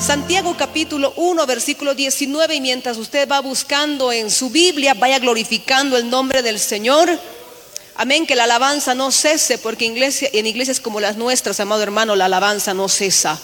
[0.00, 5.98] Santiago capítulo 1, versículo 19, y mientras usted va buscando en su Biblia, vaya glorificando
[5.98, 7.10] el nombre del Señor.
[7.96, 12.24] Amén, que la alabanza no cese, porque en iglesias como las nuestras, amado hermano, la
[12.24, 13.38] alabanza no cesa.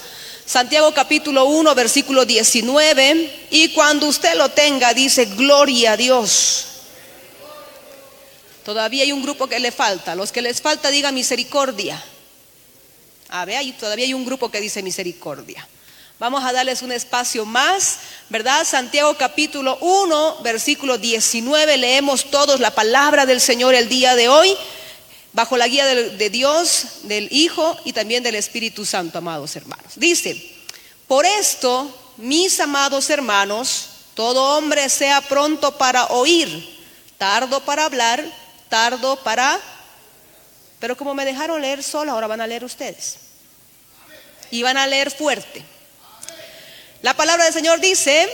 [0.46, 6.65] Santiago capítulo 1, versículo 19, y cuando usted lo tenga, dice, gloria a Dios.
[8.65, 10.15] Todavía hay un grupo que le falta.
[10.15, 12.02] Los que les falta, diga misericordia.
[13.29, 15.68] A ver, todavía hay un grupo que dice misericordia.
[16.18, 17.98] Vamos a darles un espacio más,
[18.30, 18.64] ¿verdad?
[18.64, 24.56] Santiago capítulo 1, versículo 19, leemos todos la palabra del Señor el día de hoy,
[25.34, 29.92] bajo la guía de, Dios, del Hijo y también del Espíritu Santo, amados hermanos.
[29.96, 30.56] Dice,
[31.06, 36.48] por esto, mis amados hermanos, todo hombre sea pronto para oír,
[37.18, 38.24] tardo para hablar,
[38.70, 39.60] tardo para...
[40.80, 43.18] Pero como me dejaron leer solo, ahora van a leer ustedes.
[44.50, 45.76] Y van a leer fuerte.
[47.07, 48.29] La palabra del Señor dice,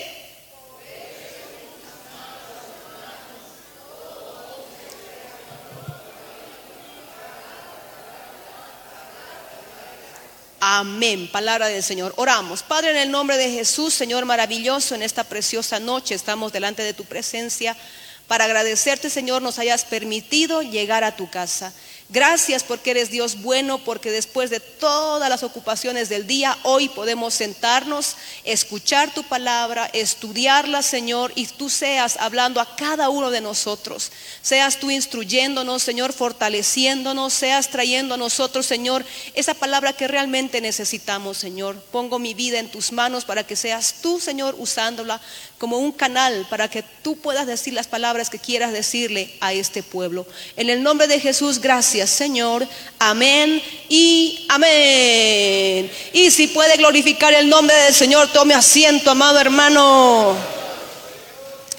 [10.59, 12.15] Amén, palabra del Señor.
[12.17, 12.63] Oramos.
[12.63, 16.95] Padre, en el nombre de Jesús, Señor maravilloso, en esta preciosa noche estamos delante de
[16.95, 17.77] tu presencia
[18.27, 21.75] para agradecerte, Señor, nos hayas permitido llegar a tu casa.
[22.13, 27.33] Gracias porque eres Dios bueno, porque después de todas las ocupaciones del día, hoy podemos
[27.33, 34.13] sentarnos, escuchar tu palabra, estudiarla, Señor, y tú seas hablando a cada uno de nosotros.
[34.43, 41.39] Seas tú instruyéndonos, Señor, fortaleciéndonos, seas trayendo a nosotros, Señor, esa palabra que realmente necesitamos,
[41.39, 41.81] Señor.
[41.93, 45.19] Pongo mi vida en tus manos para que seas tú, Señor, usándola
[45.57, 49.83] como un canal para que tú puedas decir las palabras que quieras decirle a este
[49.83, 50.27] pueblo.
[50.57, 52.67] En el nombre de Jesús, gracias Señor.
[52.99, 55.91] Amén y amén.
[56.13, 60.37] Y si puede glorificar el nombre del Señor, tome asiento, amado hermano.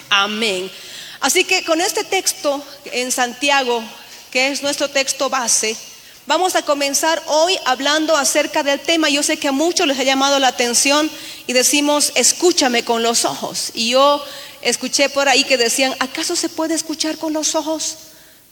[0.09, 0.71] Amén.
[1.19, 3.83] Así que con este texto en Santiago,
[4.31, 5.77] que es nuestro texto base,
[6.25, 9.09] Vamos a comenzar hoy hablando acerca del tema.
[9.09, 11.11] Yo sé que a muchos les ha llamado la atención
[11.47, 13.71] y decimos, escúchame con los ojos.
[13.73, 14.23] Y yo
[14.61, 17.97] escuché por ahí que decían, ¿acaso se puede escuchar con los ojos?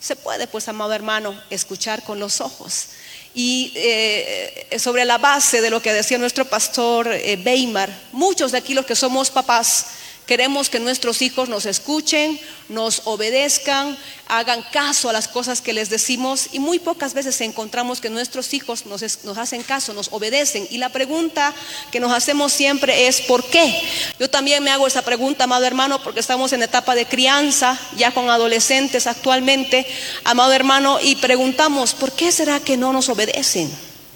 [0.02, 2.88] Se puede, pues, amado hermano, escuchar con los ojos.
[3.36, 8.58] Y eh, sobre la base de lo que decía nuestro pastor eh, Weimar, muchos de
[8.58, 9.86] aquí los que somos papás,
[10.32, 13.98] Queremos que nuestros hijos nos escuchen, nos obedezcan,
[14.30, 18.54] hagan caso a las cosas que les decimos y muy pocas veces encontramos que nuestros
[18.54, 19.04] hijos nos,
[19.38, 20.66] hacen caso, nos obedecen.
[20.72, 21.54] Y la pregunta
[21.92, 23.78] que nos hacemos siempre es ¿por qué?
[24.22, 28.14] Yo también me hago esa pregunta, amado hermano, porque estamos en etapa de crianza, ya
[28.14, 29.86] con adolescentes actualmente,
[30.24, 33.70] amado hermano, y preguntamos ¿por qué será que no nos obedecen?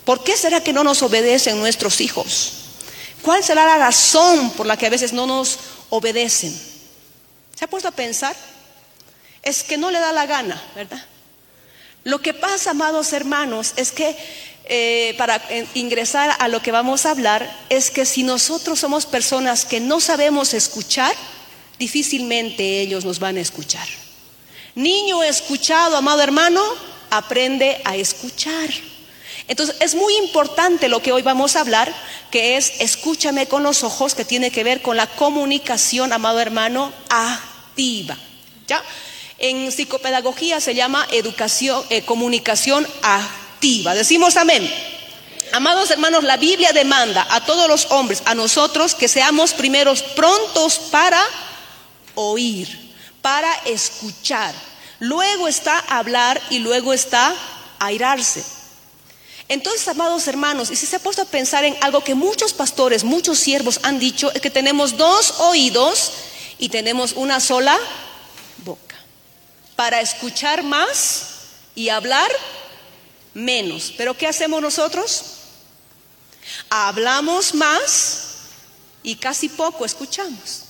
[0.05, 2.53] ¿Por qué será que no nos obedecen nuestros hijos?
[3.21, 5.74] ¿Cuál será la razón por la que a veces no nos obedecen.
[7.55, 8.35] ¿Se ha puesto a pensar?
[9.41, 11.03] Es que no le da la gana, ¿verdad?
[12.03, 14.15] Lo que pasa, amados hermanos, es que
[14.65, 15.41] eh, para
[15.73, 19.99] ingresar a lo que vamos a hablar, es que si nosotros somos personas que no
[19.99, 21.13] sabemos escuchar,
[21.77, 23.87] difícilmente ellos nos van a escuchar.
[24.75, 26.61] Niño escuchado, amado hermano,
[27.09, 28.69] aprende a escuchar.
[29.47, 31.93] Entonces es muy importante lo que hoy vamos a hablar,
[32.31, 36.91] que es escúchame con los ojos, que tiene que ver con la comunicación, amado hermano,
[37.09, 38.17] activa.
[38.67, 38.83] ¿Ya?
[39.37, 43.93] En psicopedagogía se llama educación, eh, comunicación activa.
[43.93, 44.67] Decimos amén.
[45.51, 50.79] Amados hermanos, la Biblia demanda a todos los hombres, a nosotros, que seamos primeros prontos
[50.79, 51.21] para
[52.15, 54.55] oír, para escuchar.
[54.99, 57.35] Luego está hablar y luego está
[57.79, 58.43] airarse.
[59.47, 63.03] Entonces, amados hermanos, y si se ha puesto a pensar en algo que muchos pastores,
[63.03, 66.11] muchos siervos han dicho, es que tenemos dos oídos
[66.57, 67.77] y tenemos una sola
[68.63, 68.95] boca
[69.75, 71.27] para escuchar más
[71.75, 72.31] y hablar
[73.35, 73.93] menos.
[73.95, 75.23] Pero ¿qué hacemos nosotros?
[76.69, 78.21] Hablamos más
[79.03, 80.64] y casi poco escuchamos.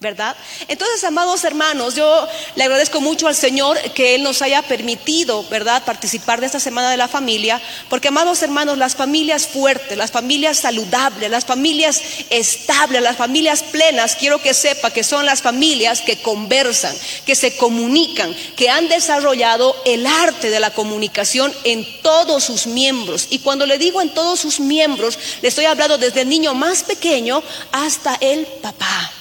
[0.00, 0.36] ¿Verdad?
[0.68, 5.84] Entonces, amados hermanos, yo le agradezco mucho al Señor que Él nos haya permitido, ¿verdad?,
[5.84, 7.60] participar de esta Semana de la Familia,
[7.90, 12.00] porque, amados hermanos, las familias fuertes, las familias saludables, las familias
[12.30, 16.94] estables, las familias plenas, quiero que sepa que son las familias que conversan,
[17.26, 23.26] que se comunican, que han desarrollado el arte de la comunicación en todos sus miembros.
[23.30, 26.84] Y cuando le digo en todos sus miembros, le estoy hablando desde el niño más
[26.84, 27.42] pequeño
[27.72, 29.12] hasta el papá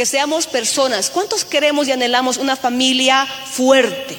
[0.00, 1.10] que seamos personas.
[1.10, 4.18] ¿Cuántos queremos y anhelamos una familia fuerte,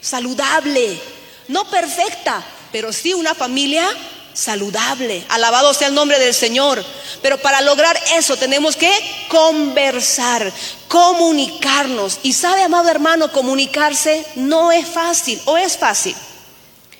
[0.00, 0.98] saludable,
[1.46, 3.86] no perfecta, pero sí una familia
[4.34, 5.24] saludable?
[5.28, 6.84] Alabado sea el nombre del Señor.
[7.22, 8.90] Pero para lograr eso tenemos que
[9.28, 10.52] conversar,
[10.88, 12.18] comunicarnos.
[12.24, 16.16] Y sabe, amado hermano, comunicarse no es fácil o es fácil.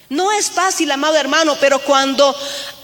[0.08, 2.36] No es fácil, amado hermano, pero cuando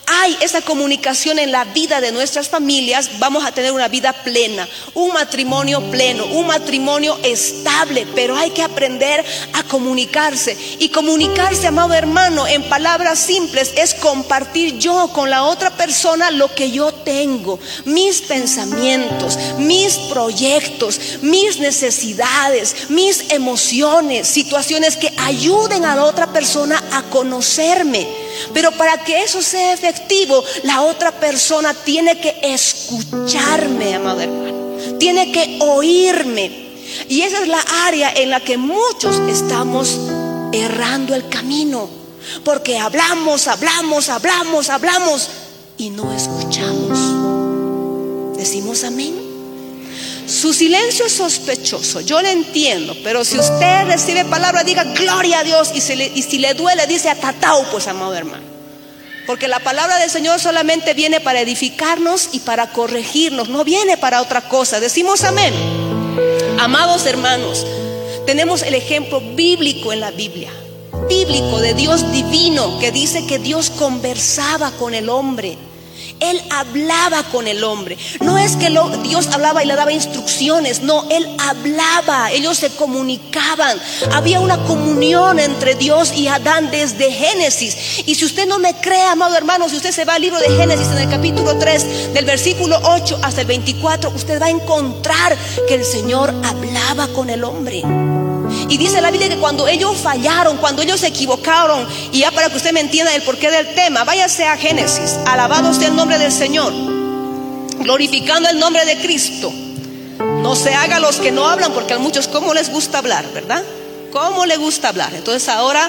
[0.06, 4.68] hay esa comunicación en la vida de nuestras familias, vamos a tener una vida plena,
[4.94, 10.56] un matrimonio pleno, un matrimonio estable, pero hay que aprender a comunicarse.
[10.78, 16.54] Y comunicarse, amado hermano, en palabras simples es compartir yo con la otra persona lo
[16.54, 25.96] que yo tengo, mis pensamientos, mis proyectos, mis necesidades, mis emociones, situaciones que ayuden a
[25.96, 28.25] la otra persona a conocerme.
[28.52, 34.98] Pero para que eso sea efectivo, la otra persona tiene que escucharme, amado hermano.
[34.98, 36.66] Tiene que oírme.
[37.08, 39.98] Y esa es la área en la que muchos estamos
[40.52, 41.88] errando el camino.
[42.44, 45.28] Porque hablamos, hablamos, hablamos, hablamos
[45.78, 46.98] y no escuchamos.
[48.36, 49.25] Decimos amén.
[50.26, 55.44] Su silencio es sospechoso, yo le entiendo, pero si usted recibe palabra, diga gloria a
[55.44, 58.42] Dios y, si le duele, dice atatao, pues amado hermano.
[59.26, 64.20] Porque la palabra del Señor solamente viene para edificarnos y para corregirnos, no viene para
[64.20, 64.78] otra cosa.
[64.80, 65.52] Decimos amén.
[66.58, 67.66] Amados hermanos,
[68.24, 70.50] tenemos el ejemplo bíblico en la Biblia,
[71.08, 75.56] bíblico de Dios divino, que dice que Dios conversaba con el hombre.
[76.20, 77.96] Él hablaba con el hombre.
[78.20, 78.70] No es que
[79.02, 83.80] Dios hablaba y le daba instrucciones, no, Él hablaba, ellos se comunicaban.
[84.12, 87.76] Había una comunión entre Dios y Adán desde Génesis.
[88.06, 90.48] Y si usted no me cree, amado hermano, si usted se va al libro de
[90.56, 95.36] Génesis en el capítulo 3, del versículo 8 hasta el 24, usted va a encontrar
[95.68, 97.82] que el Señor hablaba con el hombre.
[98.68, 102.50] Y dice la Biblia que cuando ellos fallaron, cuando ellos se equivocaron, y ya para
[102.50, 106.18] que usted me entienda el porqué del tema, váyase a Génesis, alabado sea el nombre
[106.18, 106.72] del Señor,
[107.78, 109.52] glorificando el nombre de Cristo.
[110.18, 113.62] No se haga los que no hablan, porque a muchos como les gusta hablar, ¿verdad?
[114.12, 115.14] ¿Cómo le gusta hablar?
[115.14, 115.88] Entonces ahora,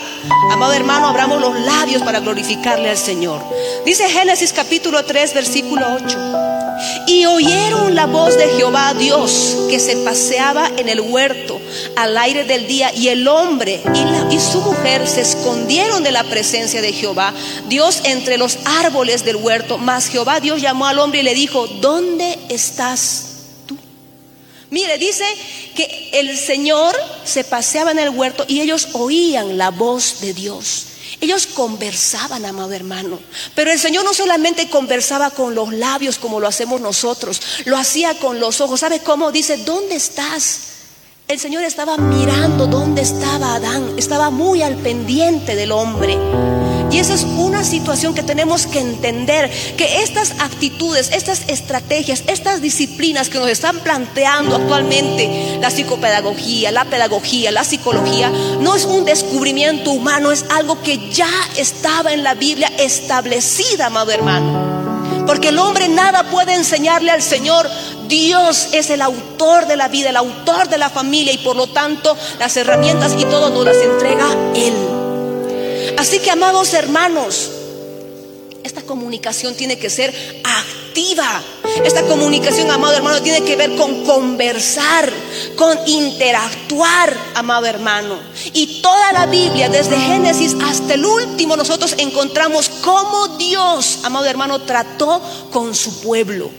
[0.51, 3.41] amado hermano, abramos los labios para glorificarle al Señor.
[3.85, 6.19] Dice Génesis capítulo 3, versículo 8.
[7.07, 11.59] Y oyeron la voz de Jehová Dios que se paseaba en el huerto
[11.95, 16.23] al aire del día y el hombre y, y su mujer se escondieron de la
[16.23, 17.33] presencia de Jehová
[17.67, 19.77] Dios entre los árboles del huerto.
[19.77, 23.26] Mas Jehová Dios llamó al hombre y le dijo, ¿dónde estás?
[24.69, 25.23] Mire, dice
[25.75, 30.87] que el Señor se paseaba en el huerto y ellos oían la voz de Dios.
[31.21, 33.19] Ellos conversaban, amado hermano.
[33.55, 38.19] Pero el Señor no solamente conversaba con los labios como lo hacemos nosotros, lo hacía
[38.19, 38.81] con los ojos.
[38.81, 39.31] ¿Sabe cómo?
[39.31, 40.76] Dice, ¿dónde estás?
[41.29, 46.17] El Señor estaba mirando dónde estaba Adán, estaba muy al pendiente del hombre.
[46.89, 52.61] Y esa es una situación que tenemos que entender, que estas actitudes, estas estrategias, estas
[52.61, 58.31] disciplinas que nos están planteando actualmente, la psicopedagogía, la pedagogía, la psicología,
[58.61, 64.11] no es un descubrimiento humano, es algo que ya estaba en la Biblia establecida, amado
[64.11, 64.77] hermano.
[65.27, 67.69] Porque el hombre nada puede enseñarle al Señor.
[68.07, 71.67] Dios es el autor de la vida, el autor de la familia y por lo
[71.67, 74.73] tanto las herramientas y todo nos las entrega Él.
[75.97, 77.51] Así que, amados hermanos,
[78.67, 81.41] esta comunicación tiene que ser activa.
[81.83, 85.11] Esta comunicación, amado hermano, tiene que ver con conversar,
[85.55, 88.17] con interactuar, amado hermano.
[88.53, 94.61] Y toda la Biblia, desde Génesis hasta el último, nosotros encontramos cómo Dios, amado hermano,
[94.61, 95.21] trató
[95.51, 96.49] con su pueblo.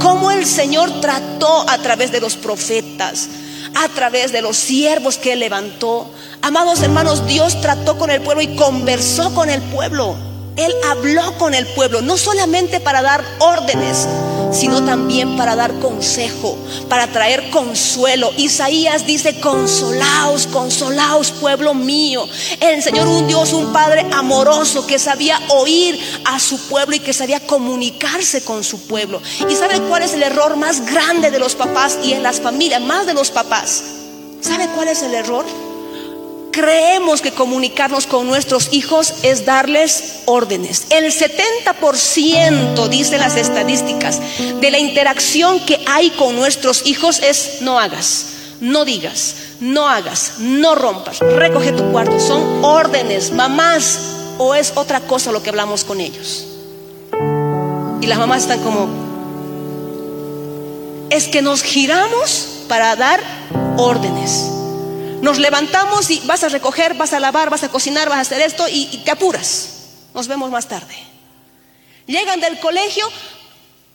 [0.00, 3.28] Cómo el Señor trató a través de los profetas
[3.74, 6.10] a través de los siervos que levantó.
[6.42, 10.16] Amados hermanos, Dios trató con el pueblo y conversó con el pueblo.
[10.60, 14.06] Él habló con el pueblo, no solamente para dar órdenes,
[14.52, 18.30] sino también para dar consejo, para traer consuelo.
[18.36, 22.26] Isaías dice, consolaos, consolaos, pueblo mío.
[22.60, 27.12] El Señor un Dios, un Padre amoroso que sabía oír a su pueblo y que
[27.12, 29.22] sabía comunicarse con su pueblo.
[29.48, 32.82] ¿Y sabe cuál es el error más grande de los papás y en las familias,
[32.82, 33.82] más de los papás?
[34.42, 35.46] ¿Sabe cuál es el error?
[36.52, 40.86] Creemos que comunicarnos con nuestros hijos es darles órdenes.
[40.90, 44.20] El 70%, dicen las estadísticas,
[44.60, 48.26] de la interacción que hay con nuestros hijos es no hagas,
[48.60, 52.18] no digas, no hagas, no rompas, recoge tu cuarto.
[52.18, 54.00] Son órdenes, mamás,
[54.38, 56.46] o es otra cosa lo que hablamos con ellos.
[58.00, 58.88] Y las mamás están como,
[61.10, 63.20] es que nos giramos para dar
[63.76, 64.59] órdenes.
[65.20, 68.40] Nos levantamos y vas a recoger, vas a lavar, vas a cocinar, vas a hacer
[68.40, 69.68] esto y, te apuras.
[70.14, 70.94] Nos vemos más tarde.
[72.06, 73.06] Llegan del colegio,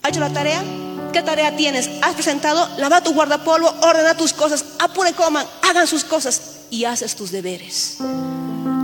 [0.02, 0.64] ¿has hecho la tarea?
[1.12, 1.90] ¿Qué tarea tienes?
[2.02, 2.70] ¿Has presentado?
[2.78, 7.98] Lava tu guardapolvo, ordena tus cosas, apure, coman, hagan sus cosas y haces tus deberes.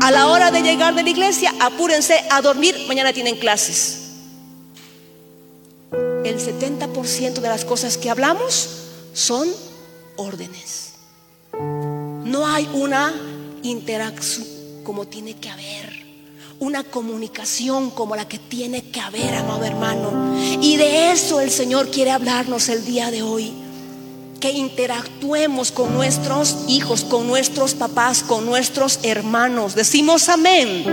[0.02, 4.00] A la hora de llegar de la iglesia, apúrense a dormir, mañana tienen clases.
[5.92, 8.70] El 70% de las cosas que hablamos
[9.14, 9.48] son
[10.16, 10.81] órdenes.
[12.32, 13.14] No hay una
[13.62, 14.48] interacción
[14.86, 16.02] como tiene que haber.
[16.60, 20.34] Una comunicación como la que tiene que haber, amado hermano.
[20.62, 23.52] Y de eso el Señor quiere hablarnos el día de hoy.
[24.40, 29.76] Que interactuemos con nuestros hijos, con nuestros papás, con nuestros hermanos.
[29.76, 30.86] Decimos amén.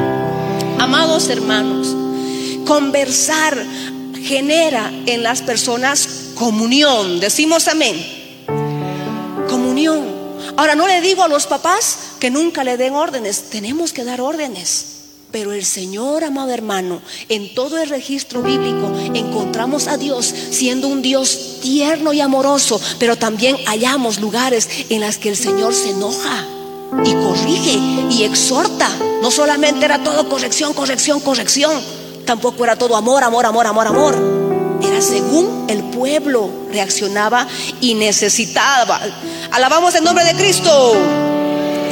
[0.81, 1.95] Amados hermanos,
[2.67, 3.57] conversar
[4.25, 7.21] genera en las personas comunión.
[7.21, 7.95] Decimos amén.
[9.49, 10.18] Comunión.
[10.57, 14.21] Ahora no le digo a los papás que nunca le den órdenes, tenemos que dar
[14.21, 14.99] órdenes.
[15.31, 21.03] Pero el Señor, amado hermano, en todo el registro bíblico encontramos a Dios siendo un
[21.03, 26.47] Dios tierno y amoroso, pero también hallamos lugares en los que el Señor se enoja
[27.05, 27.79] y corrige
[28.11, 28.89] y exhorta.
[29.21, 31.79] No solamente era todo corrección, corrección, corrección,
[32.25, 34.38] tampoco era todo amor, amor, amor, amor, amor
[34.83, 37.47] era según el pueblo reaccionaba
[37.81, 39.01] y necesitaba.
[39.51, 40.95] Alabamos el nombre de Cristo.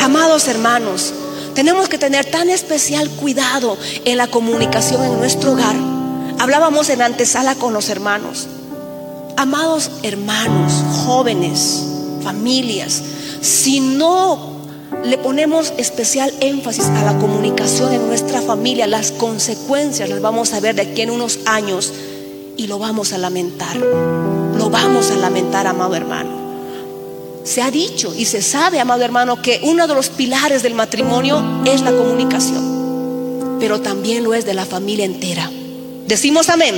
[0.01, 1.13] Amados hermanos,
[1.55, 5.75] tenemos que tener tan especial cuidado en la comunicación en nuestro hogar.
[6.39, 8.47] Hablábamos en antesala con los hermanos.
[9.37, 10.73] Amados hermanos,
[11.05, 11.83] jóvenes,
[12.23, 13.03] familias,
[13.41, 14.57] si no
[15.05, 20.61] le ponemos especial énfasis a la comunicación en nuestra familia, las consecuencias las vamos a
[20.61, 21.93] ver de aquí en unos años
[22.57, 23.77] y lo vamos a lamentar.
[23.77, 26.31] Lo vamos a lamentar, amado hermano.
[27.45, 31.63] Se ha dicho y se sabe, amado hermano, que uno de los pilares del matrimonio
[31.65, 35.51] es la comunicación, pero también lo es de la familia entera.
[36.07, 36.75] Decimos amén.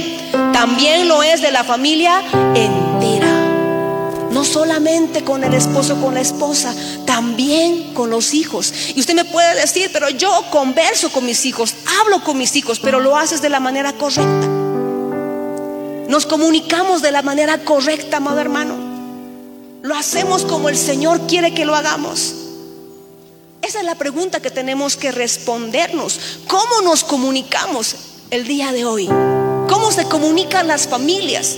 [0.53, 2.23] También lo es de la familia
[2.55, 3.47] entera.
[4.31, 6.75] No solamente con el esposo, con la esposa,
[7.07, 8.73] también con los hijos.
[8.95, 12.79] Y usted me puede decir, pero yo converso con mis hijos, hablo con mis hijos,
[12.79, 14.58] pero lo haces de la manera correcta.
[16.09, 18.75] Nos comunicamos de la manera correcta, amado hermano.
[19.83, 22.35] Lo hacemos como el Señor quiere que lo hagamos.
[23.61, 26.19] Esa es la pregunta que tenemos que respondernos.
[26.47, 27.95] ¿Cómo nos comunicamos
[28.31, 29.07] el día de hoy?
[29.69, 31.55] ¿Cómo se comunican las familias?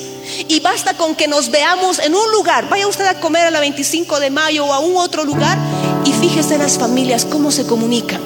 [0.48, 2.68] Y basta con que nos veamos en un lugar.
[2.68, 5.56] Vaya usted a comer a la 25 de mayo o a un otro lugar
[6.04, 8.20] y fíjese las familias cómo se comunican.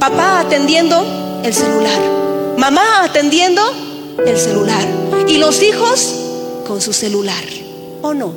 [0.00, 2.00] Papá atendiendo el celular.
[2.58, 3.89] Mamá atendiendo
[4.26, 4.86] el celular.
[5.28, 6.14] Y los hijos
[6.66, 7.44] con su celular.
[8.02, 8.32] ¿O no?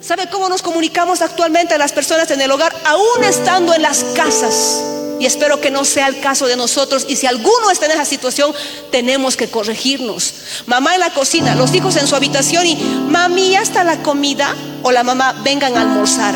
[0.00, 4.04] ¿Sabe cómo nos comunicamos actualmente a las personas en el hogar, aún estando en las
[4.14, 4.82] casas?
[5.18, 7.06] Y espero que no sea el caso de nosotros.
[7.08, 8.54] Y si alguno está en esa situación,
[8.90, 10.34] tenemos que corregirnos.
[10.66, 14.54] Mamá en la cocina, los hijos en su habitación y mami, ya está la comida.
[14.82, 16.34] O la mamá, vengan a almorzar.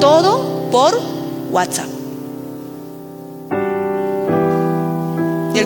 [0.00, 0.98] Todo por
[1.50, 2.03] WhatsApp.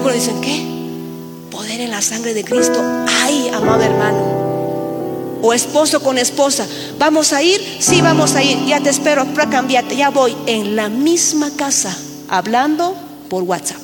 [0.07, 0.65] Dicen, ¿qué?
[1.51, 2.81] Poder en la sangre de Cristo.
[3.23, 5.39] Ay, amado hermano.
[5.43, 6.67] O esposo con esposa.
[6.99, 7.61] ¿Vamos a ir?
[7.79, 8.65] Sí, vamos a ir.
[8.67, 9.97] Ya te espero para cambiarte.
[9.97, 10.35] Ya voy.
[10.47, 11.97] En la misma casa.
[12.29, 12.97] Hablando
[13.29, 13.81] por WhatsApp.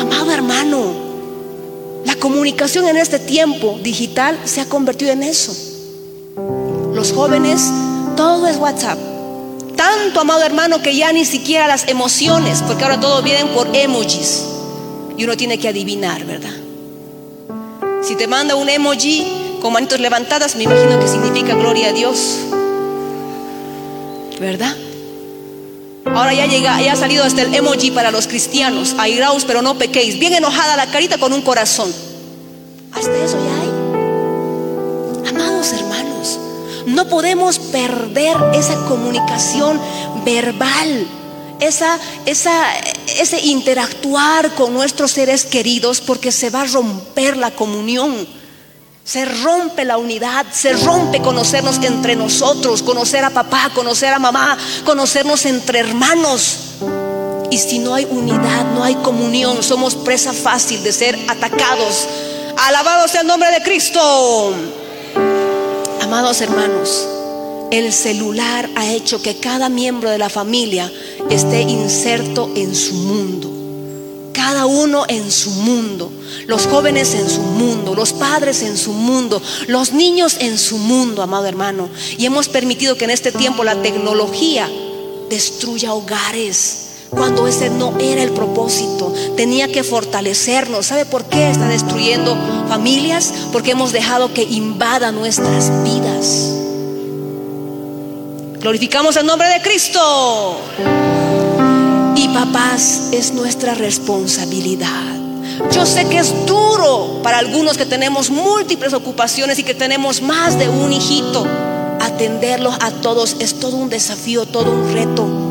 [0.00, 0.92] Amado hermano.
[2.04, 5.54] La comunicación en este tiempo digital se ha convertido en eso.
[6.94, 7.70] Los jóvenes,
[8.16, 9.15] todo es WhatsApp.
[9.86, 14.42] Tanto, amado hermano, que ya ni siquiera las emociones, porque ahora todo vienen por emojis.
[15.16, 16.50] Y uno tiene que adivinar, ¿verdad?
[18.02, 22.38] Si te manda un emoji con manitos levantadas, me imagino que significa gloria a Dios.
[24.40, 24.74] ¿Verdad?
[26.06, 28.96] Ahora ya llega, ya ha salido hasta el emoji para los cristianos.
[28.98, 30.18] Airaos, pero no pequéis.
[30.18, 31.94] Bien enojada la carita con un corazón.
[32.90, 35.30] Hasta eso ya hay.
[35.30, 36.40] Amados hermanos,
[36.86, 39.80] no podemos perder esa comunicación
[40.24, 41.06] verbal,
[41.58, 42.74] esa, esa,
[43.18, 48.26] ese interactuar con nuestros seres queridos, porque se va a romper la comunión.
[49.04, 54.58] Se rompe la unidad, se rompe conocernos entre nosotros, conocer a papá, conocer a mamá,
[54.84, 56.58] conocernos entre hermanos.
[57.50, 62.08] Y si no hay unidad, no hay comunión, somos presa fácil de ser atacados.
[62.56, 64.56] Alabado sea el nombre de Cristo.
[66.02, 67.06] Amados hermanos,
[67.70, 70.92] el celular ha hecho que cada miembro de la familia
[71.30, 73.56] esté inserto en su mundo
[74.46, 76.12] cada uno en su mundo,
[76.46, 81.22] los jóvenes en su mundo, los padres en su mundo, los niños en su mundo,
[81.22, 81.88] amado hermano.
[82.16, 84.70] Y hemos permitido que en este tiempo la tecnología
[85.28, 86.85] destruya hogares.
[87.10, 90.86] Cuando ese no era el propósito, tenía que fortalecernos.
[90.86, 92.36] ¿Sabe por qué está destruyendo
[92.68, 93.32] familias?
[93.52, 96.52] Porque hemos dejado que invada nuestras vidas.
[98.60, 100.58] Glorificamos el nombre de Cristo.
[102.16, 105.14] Y papás, es nuestra responsabilidad.
[105.72, 110.58] Yo sé que es duro para algunos que tenemos múltiples ocupaciones y que tenemos más
[110.58, 111.46] de un hijito.
[112.00, 115.45] Atenderlos a todos es todo un desafío, todo un reto.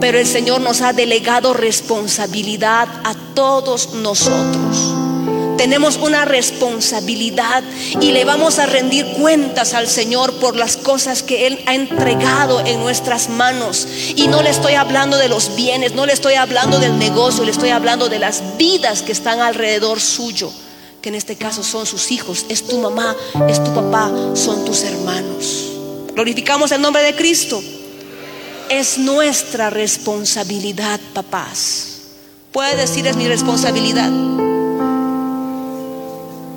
[0.00, 4.96] Pero el Señor nos ha delegado responsabilidad a todos nosotros
[5.56, 7.64] tenemos una responsabilidad
[8.00, 12.64] y le vamos a rendir cuentas al Señor por las cosas que Él ha entregado
[12.64, 13.88] en nuestras manos.
[14.14, 17.50] Y no le estoy hablando de los bienes, no le estoy hablando del negocio, le
[17.50, 20.52] estoy hablando de las vidas que están alrededor suyo,
[21.00, 23.16] que en este caso son sus hijos, es tu mamá,
[23.48, 25.72] es tu papá, son tus hermanos.
[26.14, 27.62] Glorificamos el nombre de Cristo.
[28.68, 32.00] Es nuestra responsabilidad, papás.
[32.50, 34.10] Puede decir es mi responsabilidad.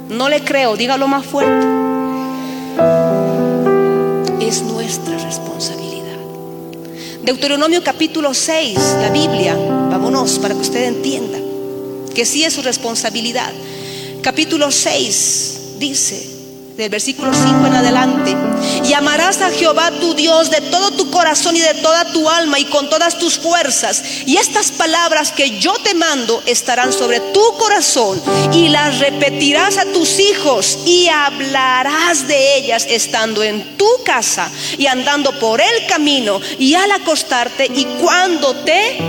[0.10, 1.68] No le creo, dígalo más fuerte.
[4.40, 6.18] Es nuestra responsabilidad.
[7.22, 11.38] Deuteronomio capítulo 6, la Biblia, vámonos para que usted entienda
[12.16, 13.54] que sí es su responsabilidad.
[14.24, 16.39] Capítulo 6 dice,
[16.80, 18.38] del versículo 5 en adelante.
[18.86, 22.58] Y amarás a Jehová tu Dios de todo tu corazón y de toda tu alma
[22.58, 24.02] y con todas tus fuerzas.
[24.26, 28.22] Y estas palabras que yo te mando estarán sobre tu corazón
[28.54, 34.88] y las repetirás a tus hijos y hablarás de ellas estando en tu casa y
[34.88, 39.00] andando por el camino y al acostarte y cuando te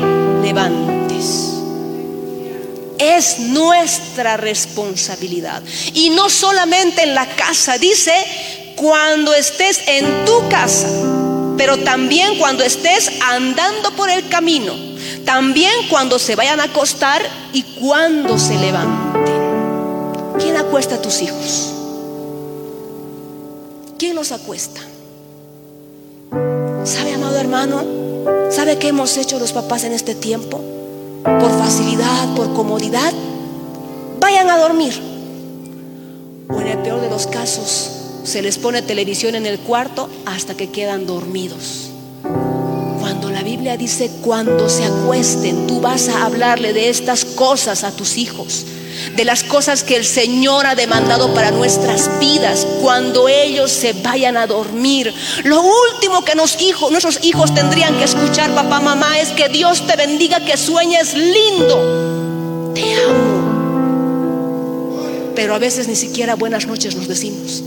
[0.42, 0.99] levantes
[3.00, 5.62] es nuestra responsabilidad.
[5.94, 8.12] Y no solamente en la casa, dice,
[8.76, 10.88] cuando estés en tu casa,
[11.56, 14.74] pero también cuando estés andando por el camino,
[15.24, 19.40] también cuando se vayan a acostar y cuando se levanten.
[20.38, 21.72] ¿Quién acuesta a tus hijos?
[23.98, 24.80] ¿Quién los acuesta?
[26.84, 27.84] ¿Sabe, amado hermano?
[28.50, 30.79] ¿Sabe qué hemos hecho los papás en este tiempo?
[31.22, 33.12] Por facilidad, por comodidad,
[34.18, 34.94] vayan a dormir.
[36.48, 37.90] O en el peor de los casos,
[38.24, 41.90] se les pone televisión en el cuarto hasta que quedan dormidos.
[43.00, 47.92] Cuando la Biblia dice, cuando se acuesten, tú vas a hablarle de estas cosas a
[47.92, 48.66] tus hijos
[49.14, 54.36] de las cosas que el Señor ha demandado para nuestras vidas cuando ellos se vayan
[54.36, 55.12] a dormir.
[55.44, 56.56] Lo último que nos
[56.90, 62.72] nuestros hijos tendrían que escuchar, papá, mamá, es que Dios te bendiga, que sueñes lindo.
[62.74, 63.40] Te amo.
[65.34, 67.62] Pero a veces ni siquiera buenas noches nos decimos.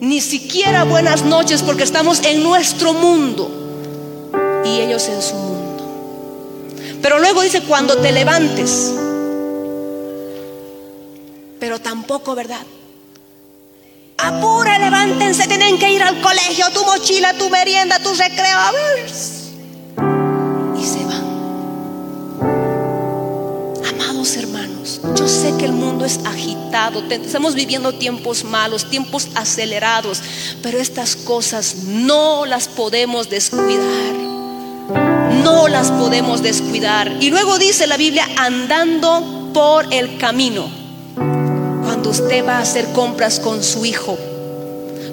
[0.00, 3.50] Ni siquiera buenas noches porque estamos en nuestro mundo
[4.64, 5.62] y ellos en su mundo.
[7.00, 8.92] Pero luego dice, cuando te levantes,
[11.62, 12.66] pero tampoco verdad.
[14.18, 18.58] Apura, levántense, tienen que ir al colegio, tu mochila, tu merienda, tu recreo.
[18.58, 19.06] A ver.
[20.76, 21.22] Y se van.
[23.88, 30.20] Amados hermanos, yo sé que el mundo es agitado, estamos viviendo tiempos malos, tiempos acelerados,
[30.64, 34.14] pero estas cosas no las podemos descuidar.
[35.44, 37.18] No las podemos descuidar.
[37.20, 40.81] Y luego dice la Biblia, andando por el camino
[42.10, 44.18] usted va a hacer compras con su hijo,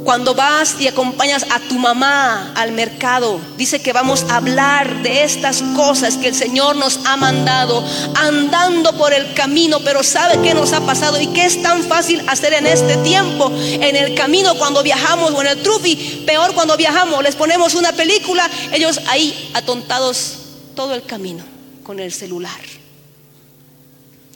[0.04, 5.23] Cuando vas y acompañas a tu mamá al mercado, dice que vamos a hablar de
[5.23, 7.84] estas cosas que el Señor nos ha mandado,
[8.15, 12.23] andando por el camino, pero ¿sabe qué nos ha pasado y qué es tan fácil
[12.28, 13.52] hacer en este tiempo?
[13.52, 17.91] En el camino cuando viajamos o en el trufi, peor cuando viajamos, les ponemos una
[17.91, 20.38] película, ellos ahí atontados
[20.75, 21.43] todo el camino
[21.84, 22.62] con el celular.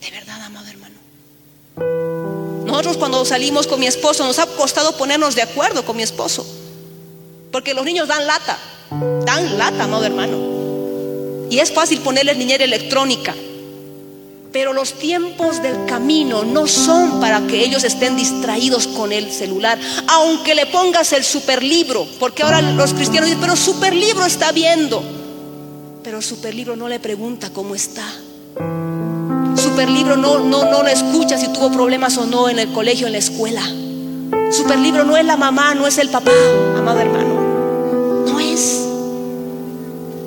[0.00, 2.43] De verdad, amado hermano.
[2.74, 6.44] Nosotros cuando salimos con mi esposo nos ha costado ponernos de acuerdo con mi esposo.
[7.52, 8.58] Porque los niños dan lata.
[9.24, 11.46] Dan lata, amado hermano.
[11.50, 13.32] Y es fácil ponerles niñera electrónica.
[14.50, 19.78] Pero los tiempos del camino no son para que ellos estén distraídos con el celular.
[20.08, 22.08] Aunque le pongas el superlibro.
[22.18, 25.00] Porque ahora los cristianos dicen, pero superlibro está viendo.
[26.02, 28.04] Pero superlibro no le pregunta cómo está
[29.74, 33.18] Superlibro no, no, no escucha si tuvo problemas o no en el colegio, en la
[33.18, 33.60] escuela.
[34.52, 36.30] Superlibro no es la mamá, no es el papá,
[36.78, 38.24] amado hermano.
[38.24, 38.84] No es.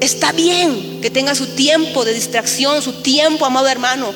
[0.02, 4.08] Está bien que tenga su tiempo de distracción, su tiempo, amado hermano.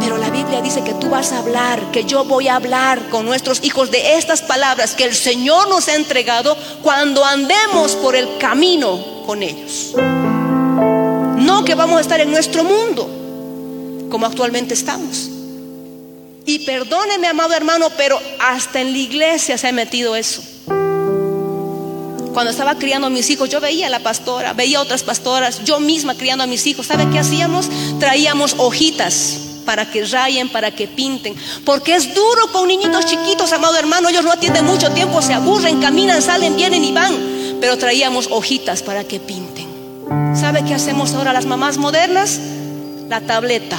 [0.00, 3.26] Pero la Biblia dice que tú vas a hablar, que yo voy a hablar con
[3.26, 8.36] nuestros hijos de estas palabras que el Señor nos ha entregado cuando andemos por el
[8.38, 9.92] camino con ellos.
[9.94, 13.23] No que vamos a estar en nuestro mundo
[14.14, 15.28] como actualmente estamos.
[16.46, 20.40] Y perdóneme, amado hermano, pero hasta en la iglesia se ha metido eso.
[22.32, 25.64] Cuando estaba criando a mis hijos, yo veía a la pastora, veía a otras pastoras,
[25.64, 26.86] yo misma criando a mis hijos.
[26.86, 27.68] ¿Sabe qué hacíamos?
[27.98, 31.34] Traíamos hojitas para que rayen, para que pinten.
[31.64, 34.10] Porque es duro con niñitos chiquitos, amado hermano.
[34.10, 37.16] Ellos no atienden mucho tiempo, se aburren, caminan, salen, vienen y van.
[37.60, 39.66] Pero traíamos hojitas para que pinten.
[40.40, 42.38] ¿Sabe qué hacemos ahora las mamás modernas?
[43.08, 43.76] La tableta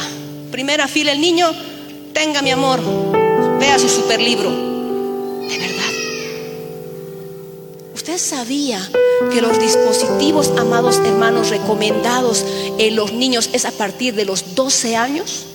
[0.56, 1.52] primera fila el niño,
[2.14, 2.80] tenga mi amor,
[3.60, 4.50] vea su super libro.
[4.50, 5.92] De verdad.
[7.94, 8.80] ¿Usted sabía
[9.34, 12.46] que los dispositivos, amados hermanos, recomendados
[12.78, 15.46] en los niños es a partir de los 12 años?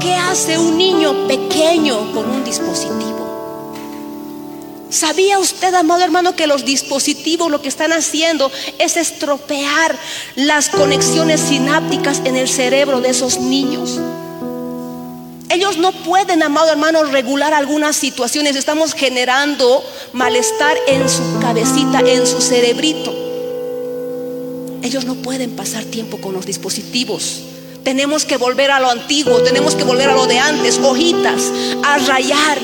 [0.00, 3.27] ¿Qué hace un niño pequeño con un dispositivo?
[4.90, 9.94] ¿Sabía usted, amado hermano, que los dispositivos lo que están haciendo es estropear
[10.34, 13.98] las conexiones sinápticas en el cerebro de esos niños?
[15.50, 18.56] Ellos no pueden, amado hermano, regular algunas situaciones.
[18.56, 23.14] Estamos generando malestar en su cabecita, en su cerebrito.
[24.82, 27.40] Ellos no pueden pasar tiempo con los dispositivos.
[27.82, 31.50] Tenemos que volver a lo antiguo, tenemos que volver a lo de antes, hojitas,
[31.82, 32.58] a rayar.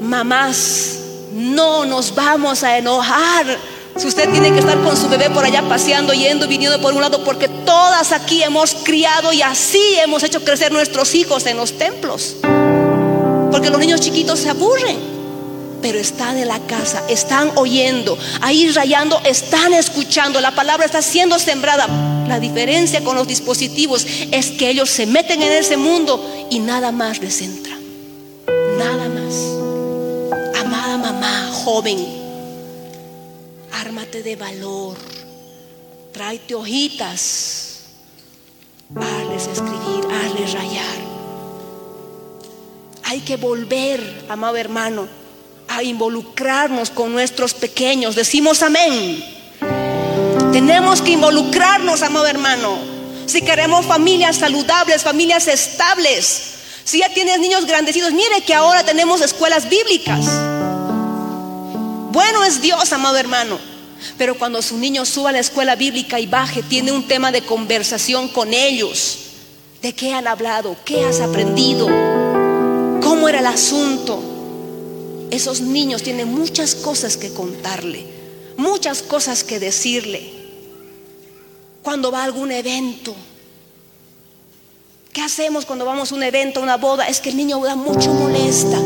[0.00, 0.97] Mamás,
[1.38, 3.46] no nos vamos a enojar.
[3.96, 6.92] Si usted tiene que estar con su bebé por allá paseando, yendo y viniendo por
[6.92, 11.56] un lado, porque todas aquí hemos criado y así hemos hecho crecer nuestros hijos en
[11.56, 12.36] los templos.
[13.50, 14.98] Porque los niños chiquitos se aburren,
[15.80, 21.38] pero están en la casa, están oyendo, ahí rayando, están escuchando, la palabra está siendo
[21.38, 21.86] sembrada.
[22.28, 26.92] La diferencia con los dispositivos es que ellos se meten en ese mundo y nada
[26.92, 27.76] más les entra.
[28.78, 29.07] Nada
[31.18, 31.98] mamá joven,
[33.72, 34.96] ármate de valor,
[36.12, 37.80] tráete hojitas,
[38.94, 41.08] hazles escribir, hazles rayar.
[43.04, 45.08] Hay que volver, amado hermano,
[45.66, 48.14] a involucrarnos con nuestros pequeños.
[48.14, 49.24] Decimos amén.
[50.52, 52.78] Tenemos que involucrarnos, amado hermano.
[53.26, 56.54] Si queremos familias saludables, familias estables.
[56.84, 60.26] Si ya tienes niños grandecidos, mire que ahora tenemos escuelas bíblicas.
[62.18, 63.60] Bueno es Dios, amado hermano.
[64.16, 67.42] Pero cuando su niño suba a la escuela bíblica y baje, tiene un tema de
[67.42, 69.18] conversación con ellos.
[69.80, 70.74] ¿De qué han hablado?
[70.84, 71.86] ¿Qué has aprendido?
[71.86, 74.20] ¿Cómo era el asunto?
[75.30, 78.04] Esos niños tienen muchas cosas que contarle,
[78.56, 80.32] muchas cosas que decirle.
[81.84, 83.14] Cuando va a algún evento,
[85.12, 87.06] ¿qué hacemos cuando vamos a un evento, a una boda?
[87.06, 88.76] Es que el niño da mucho molesta.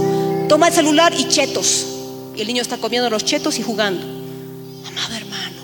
[0.51, 1.92] Toma el celular y chetos.
[2.37, 4.05] El niño está comiendo los chetos y jugando.
[4.87, 5.63] Amado hermano,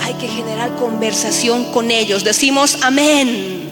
[0.00, 2.24] hay que generar conversación con ellos.
[2.24, 3.70] Decimos amén.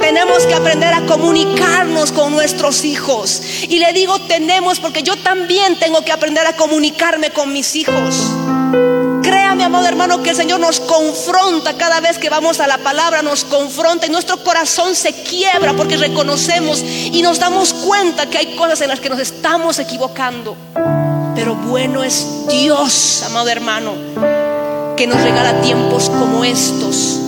[0.00, 3.42] Tenemos que aprender a comunicarnos con nuestros hijos.
[3.68, 8.39] Y le digo tenemos porque yo también tengo que aprender a comunicarme con mis hijos.
[9.62, 13.44] Amado hermano, que el Señor nos confronta cada vez que vamos a la palabra, nos
[13.44, 18.80] confronta y nuestro corazón se quiebra porque reconocemos y nos damos cuenta que hay cosas
[18.80, 20.56] en las que nos estamos equivocando.
[21.34, 23.94] Pero bueno es Dios, amado hermano,
[24.96, 27.20] que nos regala tiempos como estos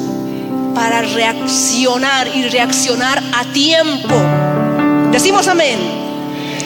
[0.74, 4.14] para reaccionar y reaccionar a tiempo.
[5.12, 6.01] Decimos amén.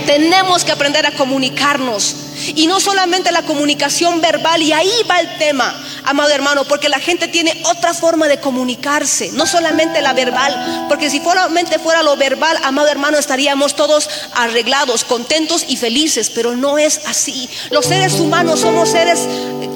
[0.07, 2.17] Tenemos que aprender a comunicarnos.
[2.55, 7.01] Y no solamente la comunicación verbal, y ahí va el tema, amado hermano, porque la
[7.01, 12.17] gente tiene otra forma de comunicarse, no solamente la verbal, porque si solamente fuera lo
[12.17, 17.49] verbal, amado hermano, estaríamos todos arreglados, contentos y felices, pero no es así.
[17.71, 19.21] Los seres humanos somos seres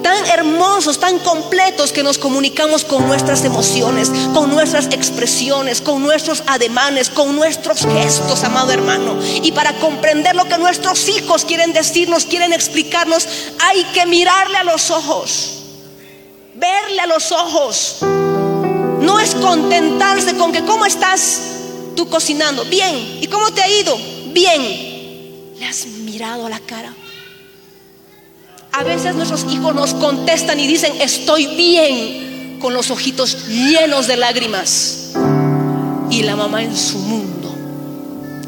[0.03, 6.43] tan hermosos, tan completos que nos comunicamos con nuestras emociones, con nuestras expresiones, con nuestros
[6.47, 9.19] ademanes, con nuestros gestos, amado hermano.
[9.43, 13.27] Y para comprender lo que nuestros hijos quieren decirnos, quieren explicarnos,
[13.61, 15.59] hay que mirarle a los ojos,
[16.55, 17.97] verle a los ojos.
[18.01, 21.41] No es contentarse con que, ¿cómo estás
[21.97, 22.65] tú cocinando?
[22.65, 23.19] Bien.
[23.21, 23.97] ¿Y cómo te ha ido?
[24.33, 25.55] Bien.
[25.59, 26.95] ¿Le has mirado a la cara?
[28.73, 34.17] A veces nuestros hijos nos contestan y dicen, estoy bien, con los ojitos llenos de
[34.17, 35.13] lágrimas.
[36.11, 37.55] Y la mamá en su mundo,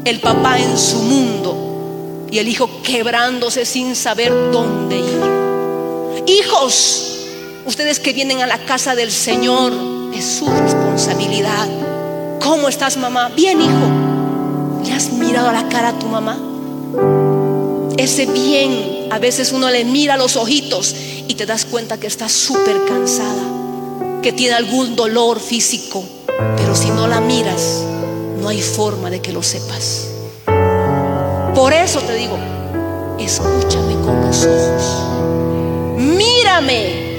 [0.05, 6.23] el papá en su mundo y el hijo quebrándose sin saber dónde ir.
[6.25, 7.27] Hijos,
[7.65, 9.73] ustedes que vienen a la casa del Señor,
[10.13, 11.67] es su responsabilidad.
[12.41, 13.29] ¿Cómo estás mamá?
[13.29, 14.83] Bien, hijo.
[14.85, 16.37] ¿Le has mirado a la cara a tu mamá?
[17.97, 20.95] Ese bien, a veces uno le mira los ojitos
[21.27, 23.43] y te das cuenta que está súper cansada,
[24.21, 26.03] que tiene algún dolor físico,
[26.57, 27.83] pero si no la miras,
[28.41, 30.07] no hay forma de que lo sepas.
[31.55, 32.37] Por eso te digo,
[33.19, 37.13] escúchame con los ojos, mírame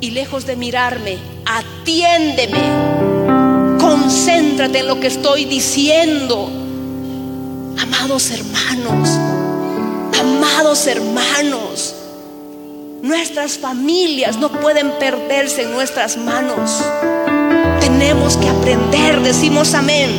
[0.00, 2.60] y lejos de mirarme, atiéndeme,
[3.80, 6.50] concéntrate en lo que estoy diciendo.
[7.78, 9.08] Amados hermanos,
[10.54, 11.96] Amados hermanos,
[13.02, 16.80] nuestras familias no pueden perderse en nuestras manos.
[17.80, 20.12] Tenemos que aprender, decimos amén.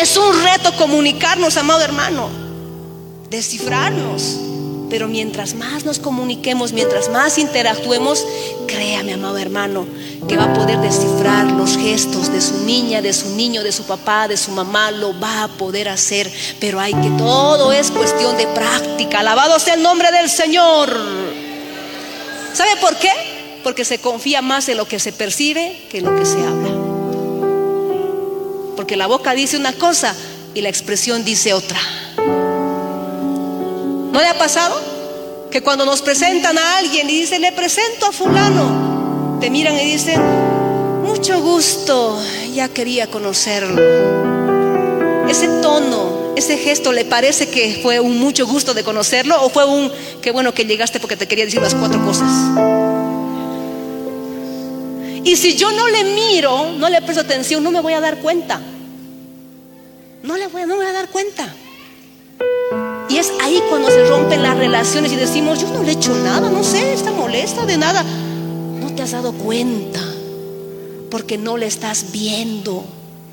[0.00, 2.30] Es un reto comunicarnos, amado hermano,
[3.28, 4.45] descifrarnos.
[4.88, 8.24] Pero mientras más nos comuniquemos, mientras más interactuemos,
[8.68, 9.86] créame, amado hermano,
[10.28, 13.84] que va a poder descifrar los gestos de su niña, de su niño, de su
[13.84, 16.30] papá, de su mamá, lo va a poder hacer.
[16.60, 19.20] Pero hay que, todo es cuestión de práctica.
[19.20, 20.96] Alabado sea el nombre del Señor.
[22.52, 23.10] ¿Sabe por qué?
[23.64, 26.70] Porque se confía más en lo que se percibe que en lo que se habla.
[28.76, 30.14] Porque la boca dice una cosa
[30.54, 31.78] y la expresión dice otra.
[34.16, 34.80] ¿No le ha pasado?
[35.50, 39.92] Que cuando nos presentan a alguien y dicen, le presento a fulano, te miran y
[39.92, 40.18] dicen,
[41.04, 42.18] mucho gusto,
[42.54, 43.78] ya quería conocerlo.
[45.28, 49.66] Ese tono, ese gesto, ¿le parece que fue un mucho gusto de conocerlo o fue
[49.66, 52.32] un, qué bueno que llegaste porque te quería decir las cuatro cosas?
[55.24, 58.16] Y si yo no le miro, no le presto atención, no me voy a dar
[58.20, 58.62] cuenta.
[60.22, 61.54] No le voy, no me voy a dar cuenta.
[63.08, 66.14] Y es ahí cuando se rompen las relaciones y decimos, yo no le he hecho
[66.14, 68.02] nada, no sé, está molesta de nada.
[68.02, 70.00] No te has dado cuenta
[71.10, 72.84] porque no le estás viendo,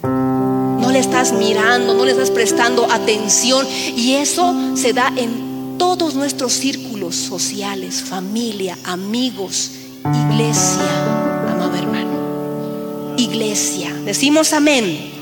[0.04, 3.68] no le estás mirando, no le estás prestando atención.
[3.96, 9.72] Y eso se da en todos nuestros círculos sociales, familia, amigos,
[10.06, 13.16] iglesia, amado hermano.
[13.18, 15.13] Iglesia, decimos amén.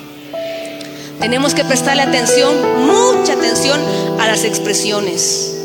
[1.22, 3.80] Tenemos que prestarle atención, mucha atención
[4.20, 5.56] a las expresiones.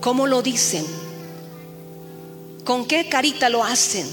[0.00, 0.86] ¿Cómo lo dicen?
[2.64, 4.08] ¿Con qué carita lo hacen?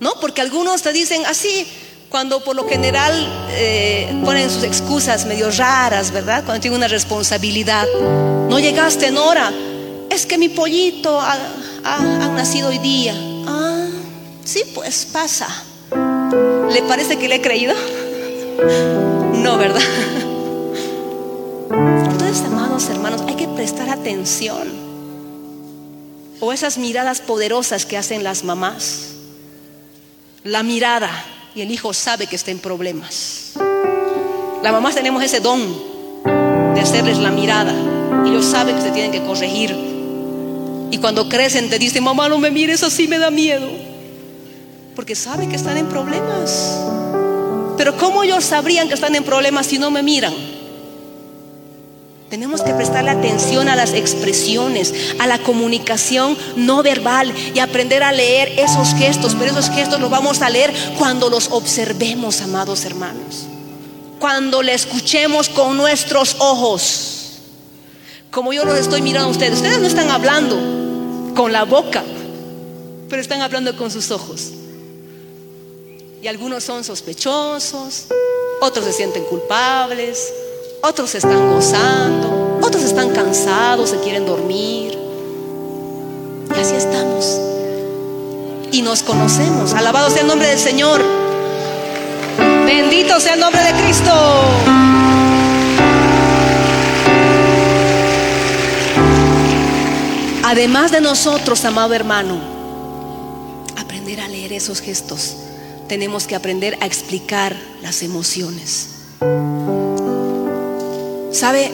[0.00, 0.12] ¿No?
[0.20, 1.66] Porque algunos te dicen así,
[2.10, 6.44] cuando por lo general eh, ponen sus excusas medio raras, ¿verdad?
[6.44, 7.86] Cuando tienen una responsabilidad.
[8.50, 9.50] No llegaste en hora.
[10.10, 11.38] Es que mi pollito ha,
[11.84, 13.14] ha nacido hoy día.
[13.46, 13.86] Ah,
[14.44, 15.48] sí, pues pasa.
[16.70, 17.74] ¿Le parece que le he creído?
[19.34, 19.80] No, ¿verdad?
[21.70, 24.68] Entonces, amados hermanos, hay que prestar atención.
[26.40, 29.08] O esas miradas poderosas que hacen las mamás.
[30.44, 31.10] La mirada
[31.54, 33.52] y el hijo sabe que está en problemas.
[34.62, 35.60] Las mamás tenemos ese don
[36.74, 37.74] de hacerles la mirada.
[38.24, 39.76] Y ellos saben que se tienen que corregir.
[40.90, 43.68] Y cuando crecen te dicen, mamá, no me mires así, me da miedo.
[44.94, 47.01] Porque saben que están en problemas.
[47.76, 50.34] Pero ¿cómo ellos sabrían que están en problemas si no me miran?
[52.32, 58.10] Tenemos que prestarle atención a las expresiones, a la comunicación no verbal y aprender a
[58.10, 59.36] leer esos gestos.
[59.38, 63.44] Pero esos gestos los vamos a leer cuando los observemos, amados hermanos.
[64.18, 67.40] Cuando le escuchemos con nuestros ojos.
[68.30, 69.56] Como yo los estoy mirando a ustedes.
[69.56, 72.02] Ustedes no están hablando con la boca,
[73.10, 74.52] pero están hablando con sus ojos.
[76.22, 78.04] Y algunos son sospechosos,
[78.60, 80.32] otros se sienten culpables,
[80.80, 84.96] otros están gozando, otros están cansados, se quieren dormir.
[86.56, 87.40] Y así estamos.
[88.70, 89.74] Y nos conocemos.
[89.74, 91.02] Alabado sea el nombre del Señor.
[92.66, 94.12] Bendito sea el nombre de Cristo.
[100.44, 102.38] Además de nosotros, amado hermano,
[103.76, 105.34] aprender a leer esos gestos,
[105.92, 108.88] tenemos que aprender a explicar las emociones.
[111.30, 111.70] ¿Sabe?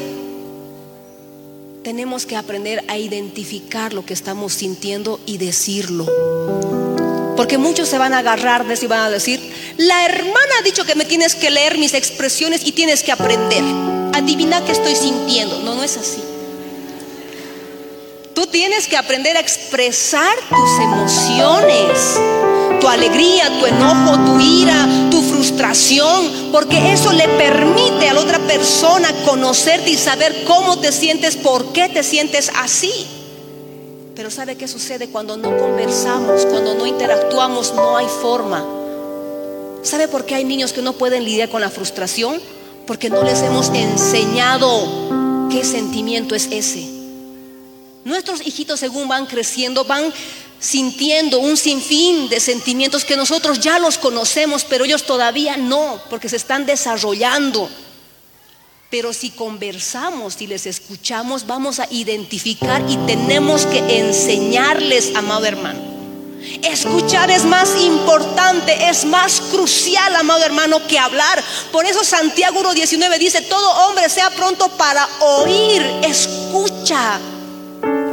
[1.85, 6.04] Tenemos que aprender a identificar lo que estamos sintiendo y decirlo.
[7.37, 10.62] Porque muchos se van a agarrar de eso y van a decir, la hermana ha
[10.62, 13.62] dicho que me tienes que leer mis expresiones y tienes que aprender.
[14.14, 15.61] Adivina qué estoy sintiendo.
[15.61, 16.20] No, no es así.
[18.35, 22.18] Tú tienes que aprender a expresar tus emociones
[22.80, 28.38] tu alegría, tu enojo, tu ira, tu frustración, porque eso le permite a la otra
[28.38, 33.06] persona conocerte y saber cómo te sientes, por qué te sientes así.
[34.14, 37.72] Pero ¿sabe qué sucede cuando no conversamos, cuando no interactuamos?
[37.74, 38.64] No hay forma.
[39.82, 42.40] ¿Sabe por qué hay niños que no pueden lidiar con la frustración?
[42.86, 46.98] Porque no les hemos enseñado qué sentimiento es ese.
[48.04, 50.12] Nuestros hijitos según van creciendo, van
[50.60, 56.28] sintiendo un sinfín de sentimientos que nosotros ya los conocemos, pero ellos todavía no, porque
[56.28, 57.70] se están desarrollando.
[58.90, 65.98] Pero si conversamos y les escuchamos, vamos a identificar y tenemos que enseñarles, amado hermano.
[66.62, 71.44] Escuchar es más importante, es más crucial, amado hermano, que hablar.
[71.70, 77.20] Por eso Santiago 1.19 dice, todo hombre sea pronto para oír, escucha,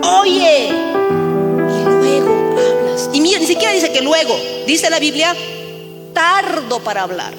[0.04, 1.05] oye
[3.16, 5.34] y ni siquiera dice que luego, dice la Biblia,
[6.14, 7.34] tardo para hablar.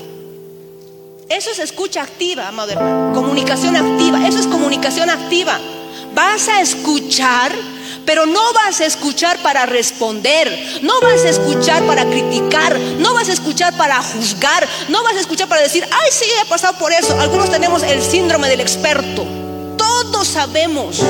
[1.28, 3.12] Eso es escucha activa, amado hermano.
[3.14, 4.26] Comunicación activa.
[4.26, 5.60] Eso es comunicación activa.
[6.14, 7.52] Vas a escuchar,
[8.06, 10.80] pero no vas a escuchar para responder.
[10.80, 12.80] No vas a escuchar para criticar.
[12.80, 14.66] No vas a escuchar para juzgar.
[14.88, 17.20] No vas a escuchar para decir, ay, sí, he pasado por eso.
[17.20, 19.26] Algunos tenemos el síndrome del experto.
[19.76, 21.02] Todos sabemos.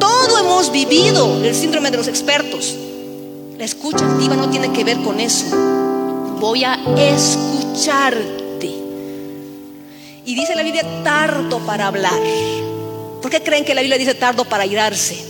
[0.00, 2.74] Todo hemos vivido el síndrome de los expertos.
[3.62, 5.56] La escucha activa no tiene que ver con eso.
[6.40, 8.66] Voy a escucharte.
[10.24, 12.20] Y dice la Biblia tardo para hablar.
[13.22, 15.24] ¿Por qué creen que la Biblia dice tardo para irarse?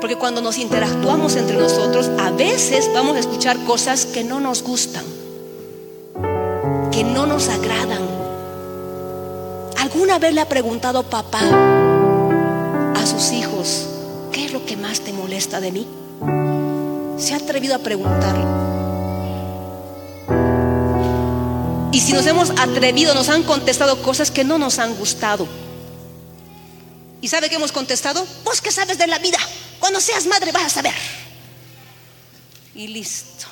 [0.00, 4.62] Porque cuando nos interactuamos entre nosotros, a veces vamos a escuchar cosas que no nos
[4.62, 5.04] gustan,
[6.90, 8.08] que no nos agradan.
[9.76, 13.86] ¿Alguna vez le ha preguntado papá a sus hijos,
[14.32, 15.86] ¿qué es lo que más te molesta de mí?
[17.18, 18.62] ¿Se ha atrevido a preguntarlo?
[21.92, 25.46] Y si nos hemos atrevido, nos han contestado cosas que no nos han gustado.
[27.20, 28.26] ¿Y sabe qué hemos contestado?
[28.44, 29.38] Vos que sabes de la vida,
[29.78, 30.94] cuando seas madre vas a saber.
[32.74, 33.46] Y listo.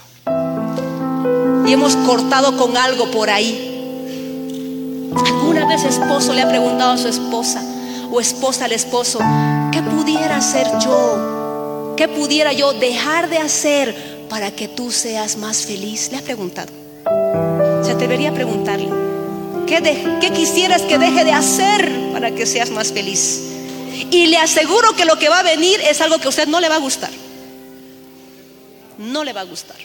[1.66, 3.76] Y hemos cortado con algo por ahí.
[5.26, 7.62] ¿Alguna vez esposo le ha preguntado a su esposa
[8.10, 9.18] o esposa al esposo,
[9.70, 11.39] ¿qué pudiera hacer yo
[12.00, 13.94] ¿Qué pudiera yo dejar de hacer
[14.30, 16.08] para que tú seas más feliz?
[16.10, 16.72] Le ha preguntado.
[17.84, 18.88] Se atrevería a preguntarle.
[19.66, 19.82] ¿Qué,
[20.18, 23.42] ¿Qué quisieras que deje de hacer para que seas más feliz?
[24.10, 26.58] Y le aseguro que lo que va a venir es algo que a usted no
[26.58, 27.10] le va a gustar.
[28.96, 29.76] No le va a gustar.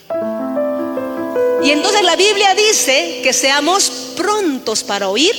[1.65, 5.35] Y entonces la Biblia dice que seamos prontos para oír,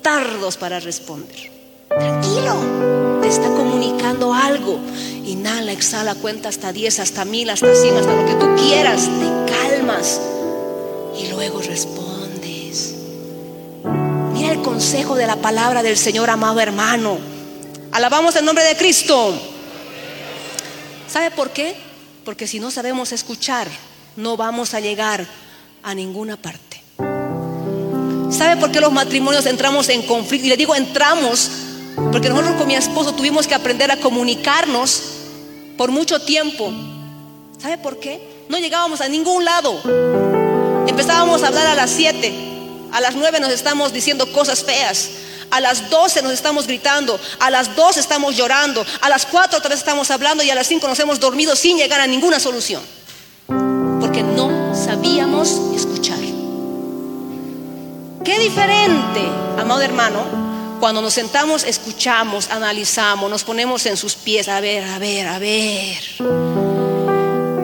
[0.00, 1.50] tardos para responder.
[1.90, 4.78] Tranquilo, te está comunicando algo.
[5.28, 9.02] Inhala, exhala, cuenta hasta 10, hasta mil, hasta 100, hasta lo que tú quieras.
[9.02, 10.18] Te calmas
[11.20, 12.94] y luego respondes.
[14.32, 17.18] Mira el consejo de la palabra del Señor, amado hermano.
[17.92, 19.38] Alabamos el nombre de Cristo.
[21.06, 21.76] ¿Sabe por qué?
[22.24, 23.68] Porque si no sabemos escuchar,
[24.16, 25.26] no vamos a llegar
[25.82, 26.82] a ninguna parte.
[28.30, 30.46] ¿Sabe por qué los matrimonios entramos en conflicto?
[30.46, 31.50] Y le digo entramos
[32.10, 35.17] porque nosotros con mi esposo tuvimos que aprender a comunicarnos
[35.78, 36.70] por mucho tiempo.
[37.56, 38.44] ¿Sabe por qué?
[38.50, 39.80] No llegábamos a ningún lado.
[40.86, 42.34] Empezábamos a hablar a las 7,
[42.92, 45.08] a las 9 nos estamos diciendo cosas feas.
[45.50, 49.70] A las 12 nos estamos gritando, a las 2 estamos llorando, a las 4 otra
[49.70, 52.82] vez estamos hablando y a las 5 nos hemos dormido sin llegar a ninguna solución.
[53.46, 56.18] Porque no sabíamos escuchar.
[58.24, 59.22] Qué diferente,
[59.58, 60.47] amado hermano,
[60.78, 65.38] cuando nos sentamos, escuchamos, analizamos, nos ponemos en sus pies, a ver, a ver, a
[65.38, 65.98] ver.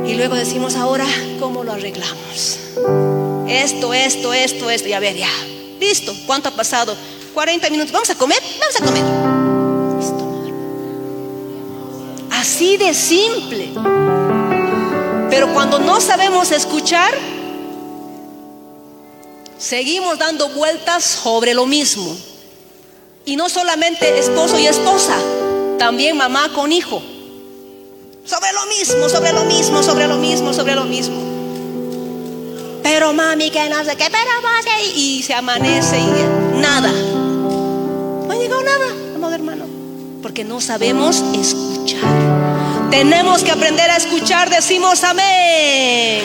[0.07, 1.07] Y luego decimos, ahora,
[1.41, 2.59] ¿cómo lo arreglamos?
[3.49, 5.31] Esto, esto, esto, esto, y a ver, ya,
[5.85, 6.15] Listo.
[6.27, 6.97] ¿Cuánto ha pasado?
[7.35, 7.93] 40 minutos.
[7.93, 8.43] ¿Vamos a comer?
[8.59, 9.05] Vamos a comer.
[12.31, 13.69] Así de simple.
[15.31, 17.13] Pero cuando no sabemos escuchar,
[19.59, 22.17] seguimos dando vueltas sobre lo mismo.
[23.27, 25.17] Y no solamente esposo y esposa,
[25.79, 27.03] también mamá con hijo.
[28.25, 31.23] Sobre lo mismo, sobre lo mismo, sobre lo mismo, sobre lo mismo.
[32.83, 34.31] Pero mami, que no sé qué, pero
[34.95, 36.93] y se amanece y nada.
[36.93, 39.65] No ha llegado nada, amado hermano,
[40.23, 42.91] porque no sabemos escuchar.
[42.91, 46.23] Tenemos que aprender a escuchar, decimos amén.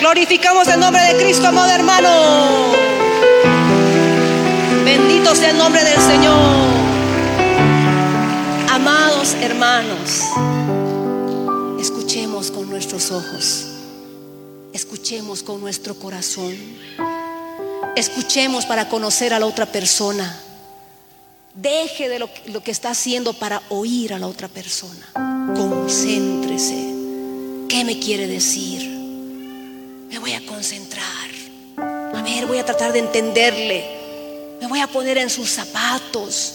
[0.00, 3.01] Glorificamos el nombre de Cristo, amado hermano.
[4.92, 6.66] Bendito sea el nombre del Señor.
[8.68, 10.20] Amados hermanos,
[11.80, 13.68] escuchemos con nuestros ojos,
[14.74, 16.54] escuchemos con nuestro corazón,
[17.96, 20.38] escuchemos para conocer a la otra persona.
[21.54, 22.28] Deje de lo,
[22.62, 25.08] que está haciendo para oír a la otra persona.
[25.56, 26.92] Concéntrese.
[27.66, 28.90] ¿Qué me quiere decir?
[30.10, 31.30] Me voy a concentrar.
[31.78, 34.01] A ver, voy a tratar de entenderle.
[34.62, 36.52] Me voy a poner en sus zapatos.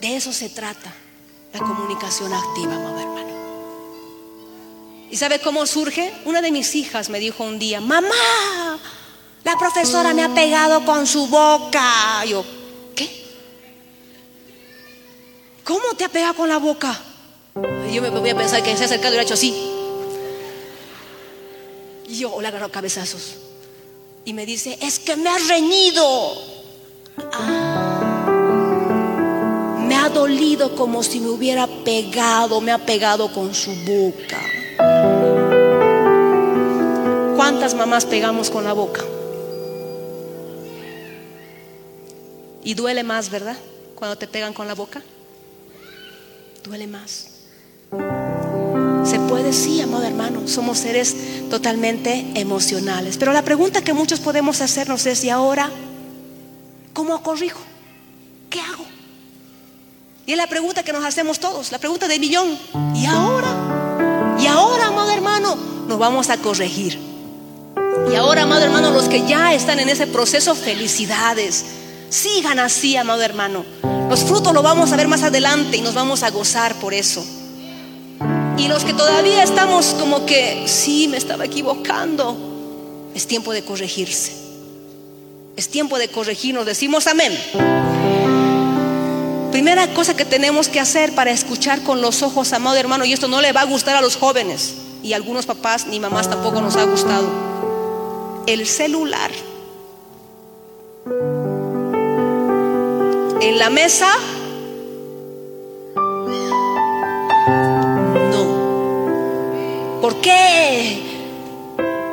[0.00, 0.92] De eso se trata
[1.52, 3.28] la comunicación activa, mamá hermano.
[5.08, 6.12] ¿Y sabe cómo surge?
[6.24, 8.08] Una de mis hijas me dijo un día, mamá,
[9.44, 12.24] la profesora me ha pegado con su boca.
[12.24, 12.44] yo,
[12.96, 13.24] ¿qué?
[15.62, 17.00] ¿Cómo te ha pegado con la boca?
[17.88, 19.54] Y yo me voy a pensar que se ha acercado y lo ha hecho así.
[22.08, 23.47] Y yo le agarro cabezazos.
[24.28, 26.04] Y me dice, es que me ha reñido.
[27.32, 28.26] Ah,
[29.88, 34.38] me ha dolido como si me hubiera pegado, me ha pegado con su boca.
[37.36, 39.02] ¿Cuántas mamás pegamos con la boca?
[42.64, 43.56] Y duele más, ¿verdad?
[43.94, 45.02] Cuando te pegan con la boca.
[46.64, 47.27] Duele más.
[49.08, 50.46] Se puede, sí, amado hermano.
[50.46, 51.16] Somos seres
[51.48, 53.16] totalmente emocionales.
[53.16, 55.70] Pero la pregunta que muchos podemos hacernos es, ¿y ahora
[56.92, 57.60] cómo corrijo?
[58.50, 58.84] ¿Qué hago?
[60.26, 62.58] Y es la pregunta que nos hacemos todos, la pregunta de millón.
[62.94, 64.36] ¿Y ahora?
[64.38, 65.56] ¿Y ahora, amado hermano?
[65.88, 66.98] Nos vamos a corregir.
[68.12, 71.64] Y ahora, amado hermano, los que ya están en ese proceso, felicidades.
[72.10, 73.64] Sigan así, amado hermano.
[74.10, 77.24] Los frutos los vamos a ver más adelante y nos vamos a gozar por eso.
[78.58, 82.36] Y los que todavía estamos como que, sí, me estaba equivocando,
[83.14, 84.32] es tiempo de corregirse.
[85.56, 86.66] Es tiempo de corregirnos.
[86.66, 87.32] Decimos amén.
[89.52, 93.28] Primera cosa que tenemos que hacer para escuchar con los ojos, amado hermano, y esto
[93.28, 96.60] no le va a gustar a los jóvenes, y a algunos papás ni mamás tampoco
[96.60, 97.28] nos ha gustado.
[98.46, 99.30] El celular.
[103.40, 104.10] En la mesa
[110.08, 111.02] ¿Por qué?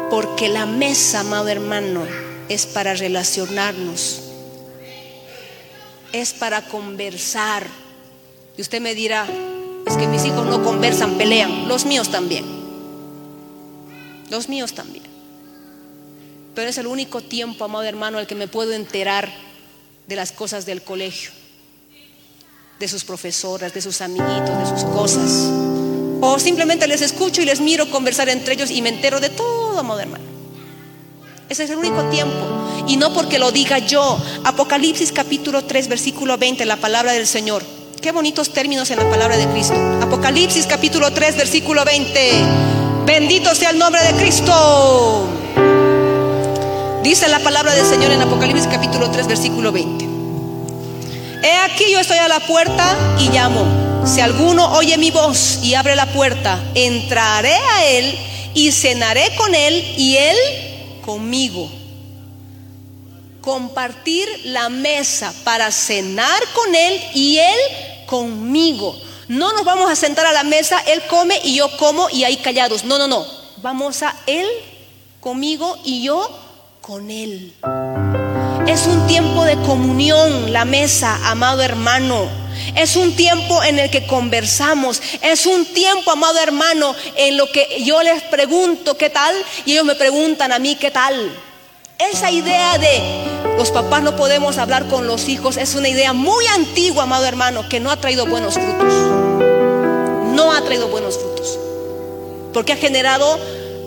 [0.10, 2.02] Porque la mesa, amado hermano,
[2.50, 4.22] es para relacionarnos,
[6.12, 7.66] es para conversar.
[8.58, 9.26] Y usted me dirá,
[9.88, 12.44] es que mis hijos no conversan, pelean, los míos también,
[14.30, 15.06] los míos también.
[16.54, 19.32] Pero es el único tiempo, amado hermano, el que me puedo enterar
[20.06, 21.32] de las cosas del colegio,
[22.78, 25.75] de sus profesoras, de sus amiguitos, de sus cosas.
[26.28, 29.78] O simplemente les escucho y les miro conversar entre ellos y me entero de todo,
[29.78, 30.24] amado hermano.
[31.48, 32.34] Ese es el único tiempo.
[32.88, 34.18] Y no porque lo diga yo.
[34.44, 37.64] Apocalipsis capítulo 3, versículo 20, la palabra del Señor.
[38.02, 39.76] Qué bonitos términos en la palabra de Cristo.
[40.02, 42.32] Apocalipsis capítulo 3, versículo 20.
[43.06, 45.28] Bendito sea el nombre de Cristo.
[47.04, 50.06] Dice la palabra del Señor en Apocalipsis capítulo 3, versículo 20.
[51.44, 53.85] He aquí yo estoy a la puerta y llamo.
[54.06, 58.16] Si alguno oye mi voz y abre la puerta, entraré a él
[58.54, 60.38] y cenaré con él y él
[61.04, 61.68] conmigo.
[63.42, 68.96] Compartir la mesa para cenar con él y él conmigo.
[69.28, 72.38] No nos vamos a sentar a la mesa, él come y yo como y ahí
[72.38, 72.84] callados.
[72.84, 73.26] No, no, no.
[73.58, 74.46] Vamos a él
[75.20, 76.30] conmigo y yo
[76.82, 77.56] con él.
[78.68, 82.45] Es un tiempo de comunión, la mesa, amado hermano.
[82.76, 85.02] Es un tiempo en el que conversamos.
[85.22, 89.36] Es un tiempo, amado hermano, en lo que yo les pregunto qué tal
[89.66, 91.32] y ellos me preguntan a mí qué tal.
[91.98, 96.46] Esa idea de los papás no podemos hablar con los hijos es una idea muy
[96.48, 98.94] antigua, amado hermano, que no ha traído buenos frutos.
[100.34, 101.58] No ha traído buenos frutos.
[102.54, 103.40] Porque ha generado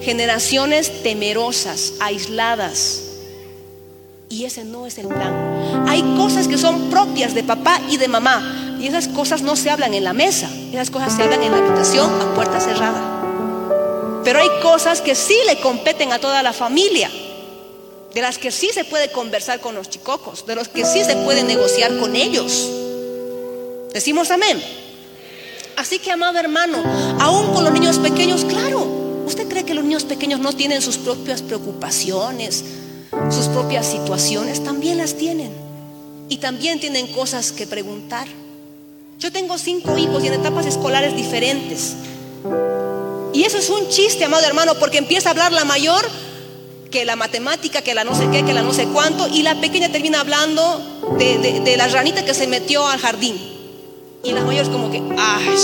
[0.02, 3.07] generaciones temerosas, aisladas.
[4.30, 5.86] Y ese no es el plan.
[5.88, 8.76] Hay cosas que son propias de papá y de mamá.
[8.80, 10.50] Y esas cosas no se hablan en la mesa.
[10.72, 14.22] Esas cosas se hablan en la habitación a puerta cerrada.
[14.24, 17.10] Pero hay cosas que sí le competen a toda la familia.
[18.12, 20.44] De las que sí se puede conversar con los chicocos.
[20.46, 22.68] De los que sí se puede negociar con ellos.
[23.94, 24.62] Decimos amén.
[25.76, 26.82] Así que, amado hermano,
[27.20, 30.98] aún con los niños pequeños, claro, ¿usted cree que los niños pequeños no tienen sus
[30.98, 32.64] propias preocupaciones,
[33.30, 34.62] sus propias situaciones?
[34.62, 35.52] También las tienen.
[36.28, 38.26] Y también tienen cosas que preguntar.
[39.18, 41.94] Yo tengo cinco hijos y en etapas escolares diferentes.
[43.32, 46.04] Y eso es un chiste, amado hermano, porque empieza a hablar la mayor
[46.90, 49.60] que la matemática, que la no sé qué, que la no sé cuánto, y la
[49.60, 50.80] pequeña termina hablando
[51.18, 53.36] de, de la ranita que se metió al jardín.
[54.24, 55.56] Y la mayor es como que, ¡ay!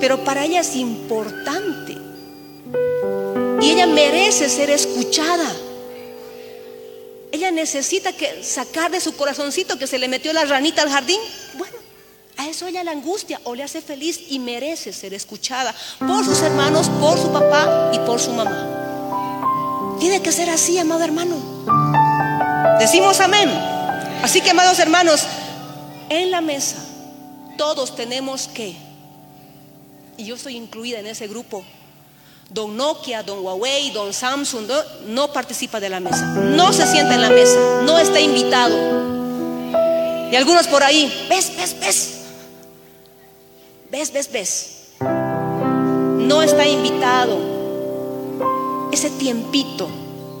[0.00, 1.96] Pero para ella es importante.
[3.60, 5.50] Y ella merece ser escuchada.
[7.38, 11.20] Ella necesita que sacar de su corazoncito que se le metió la ranita al jardín.
[11.54, 11.76] Bueno,
[12.36, 16.42] a eso ella la angustia o le hace feliz y merece ser escuchada por sus
[16.42, 19.96] hermanos, por su papá y por su mamá.
[20.00, 21.36] Tiene que ser así, amado hermano.
[22.80, 23.48] Decimos amén.
[24.20, 25.22] Así que, amados hermanos,
[26.08, 26.84] en la mesa
[27.56, 28.74] todos tenemos que,
[30.16, 31.64] y yo estoy incluida en ese grupo,
[32.50, 34.68] don Nokia, don Huawei, don Samsung,
[35.06, 38.76] no participa de la mesa, no se sienta en la mesa, no está invitado.
[40.30, 42.20] Y algunos por ahí, ves, ves, ves,
[43.90, 47.58] ves, ves, ves, no está invitado.
[48.92, 49.88] Ese tiempito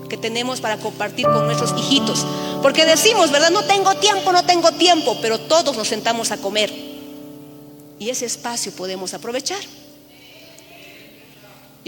[0.08, 2.24] que tenemos para compartir con nuestros hijitos.
[2.62, 3.50] Porque decimos, ¿verdad?
[3.50, 6.72] No tengo tiempo, no tengo tiempo, pero todos nos sentamos a comer.
[7.98, 9.60] Y ese espacio podemos aprovechar.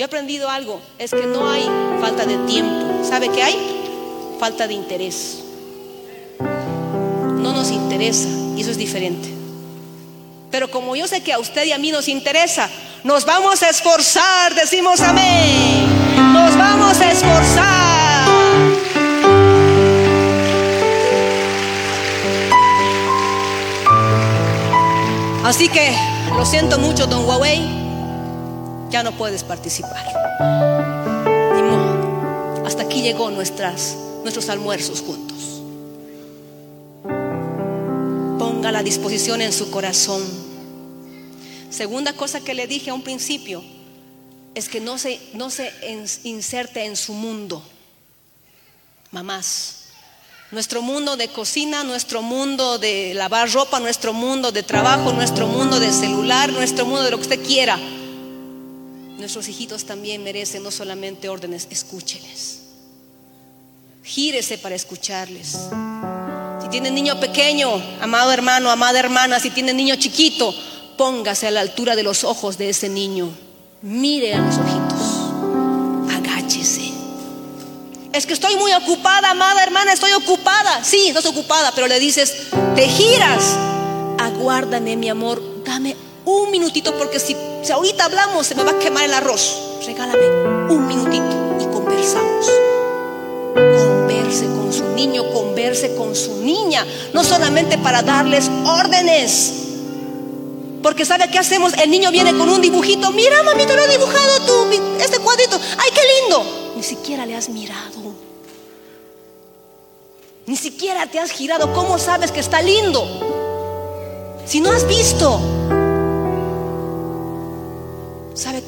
[0.00, 1.68] Yo he aprendido algo, es que no hay
[2.00, 3.04] falta de tiempo.
[3.06, 3.54] ¿Sabe qué hay?
[4.40, 5.40] Falta de interés.
[6.38, 8.26] No nos interesa
[8.56, 9.28] y eso es diferente.
[10.50, 12.70] Pero como yo sé que a usted y a mí nos interesa,
[13.04, 15.84] nos vamos a esforzar, decimos amén.
[16.32, 18.28] Nos vamos a esforzar.
[25.44, 25.94] Así que
[26.34, 27.79] lo siento mucho, don Huawei,
[28.90, 30.04] ya no puedes participar.
[31.54, 35.62] Ni Hasta aquí llegó nuestras, nuestros almuerzos juntos.
[38.38, 40.22] Ponga la disposición en su corazón.
[41.70, 43.62] Segunda cosa que le dije a un principio
[44.54, 45.72] es que no se, no se
[46.24, 47.62] inserte en su mundo.
[49.12, 49.76] Mamás,
[50.50, 55.78] nuestro mundo de cocina, nuestro mundo de lavar ropa, nuestro mundo de trabajo, nuestro mundo
[55.78, 57.78] de celular, nuestro mundo de lo que usted quiera.
[59.20, 62.60] Nuestros hijitos también merecen no solamente órdenes, escúcheles.
[64.02, 65.58] Gírese para escucharles.
[66.62, 70.54] Si tiene niño pequeño, amado hermano, amada hermana, si tiene niño chiquito,
[70.96, 73.28] póngase a la altura de los ojos de ese niño.
[73.82, 76.16] Mire a los ojitos.
[76.16, 76.90] Agáchese
[78.12, 80.82] es que estoy muy ocupada, amada hermana, estoy ocupada.
[80.82, 83.56] Sí, estás ocupada, pero le dices, te giras.
[84.18, 85.94] Aguárdame, mi amor, dame
[86.24, 87.36] un minutito porque si,
[87.72, 89.58] ahorita hablamos se me va a quemar el arroz.
[89.86, 90.26] Regálame
[90.72, 92.46] un minutito y conversamos.
[93.54, 99.54] Converse con su niño, converse con su niña, no solamente para darles órdenes.
[100.82, 101.74] Porque ¿sabe qué hacemos?
[101.74, 103.10] El niño viene con un dibujito.
[103.10, 105.60] Mira, mamito, lo he dibujado tú, este cuadrito.
[105.78, 106.72] ¡Ay, qué lindo!
[106.76, 108.14] Ni siquiera le has mirado.
[110.46, 111.72] Ni siquiera te has girado.
[111.74, 113.06] ¿Cómo sabes que está lindo?
[114.46, 115.59] Si no has visto.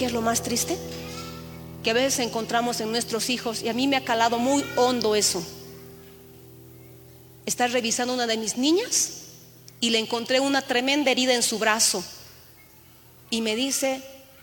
[0.02, 0.76] Qué es lo más triste?
[1.84, 5.14] Que a veces encontramos en nuestros hijos, y a mí me ha calado muy hondo
[5.14, 5.40] eso.
[7.46, 9.12] Estar revisando una de mis niñas
[9.78, 12.02] y le encontré una tremenda herida en su brazo.
[13.30, 14.02] Y me dice,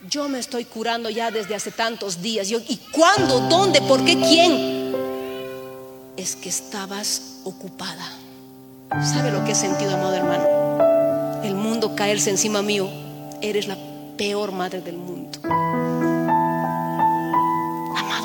[0.09, 2.49] yo me estoy curando ya desde hace tantos días.
[2.51, 3.41] ¿Y cuándo?
[3.41, 3.81] ¿Dónde?
[3.81, 4.17] ¿Por qué?
[4.17, 4.79] ¿Quién?
[6.15, 8.13] es que estabas ocupada.
[9.03, 11.43] ¿Sabe lo que he sentido, amado hermano?
[11.43, 12.89] El mundo caerse encima mío.
[13.41, 13.77] Eres la
[14.17, 15.18] peor madre del mundo.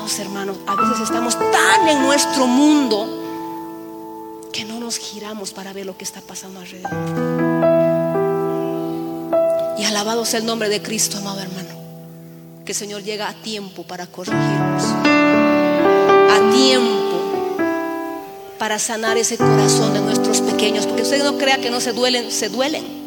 [0.05, 3.07] Hermanos, a veces estamos tan en nuestro mundo
[4.53, 6.91] que no nos giramos para ver lo que está pasando alrededor.
[9.79, 11.69] Y alabado sea el nombre de Cristo, amado hermano.
[12.65, 14.83] Que el Señor llega a tiempo para corregirnos.
[14.83, 17.57] A tiempo
[18.59, 20.85] para sanar ese corazón de nuestros pequeños.
[20.85, 23.05] Porque usted no crea que no se duelen, se duelen.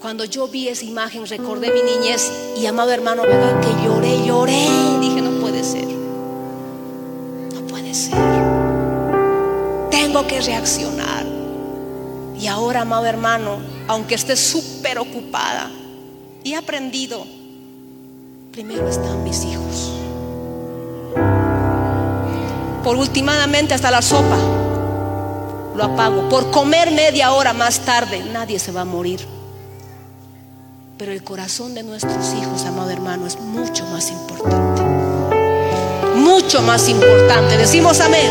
[0.00, 3.60] Cuando yo vi esa imagen, recordé mi niñez y amado hermano, ¿verdad?
[3.60, 4.66] Que lloré, lloré.
[4.98, 5.29] Dije, no
[8.10, 8.60] ser.
[10.26, 11.24] que reaccionar.
[12.38, 13.58] Y ahora, amado hermano,
[13.88, 15.70] aunque esté súper ocupada,
[16.44, 17.26] he aprendido,
[18.52, 19.92] primero están mis hijos.
[22.82, 24.38] Por últimamente hasta la sopa
[25.76, 26.28] lo apago.
[26.28, 29.20] Por comer media hora más tarde, nadie se va a morir.
[30.96, 34.99] Pero el corazón de nuestros hijos, amado hermano, es mucho más importante.
[36.30, 37.56] Mucho más importante.
[37.56, 38.30] Decimos amén.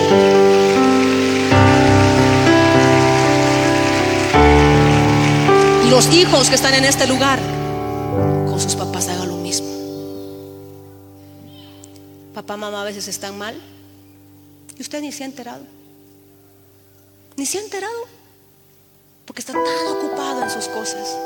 [5.86, 7.40] Y los hijos que están en este lugar,
[8.48, 9.68] con sus papás hagan lo mismo.
[12.34, 13.60] Papá, mamá a veces están mal
[14.78, 15.66] y usted ni se ha enterado.
[17.36, 18.08] Ni se ha enterado.
[19.26, 21.18] Porque está tan ocupado en sus cosas.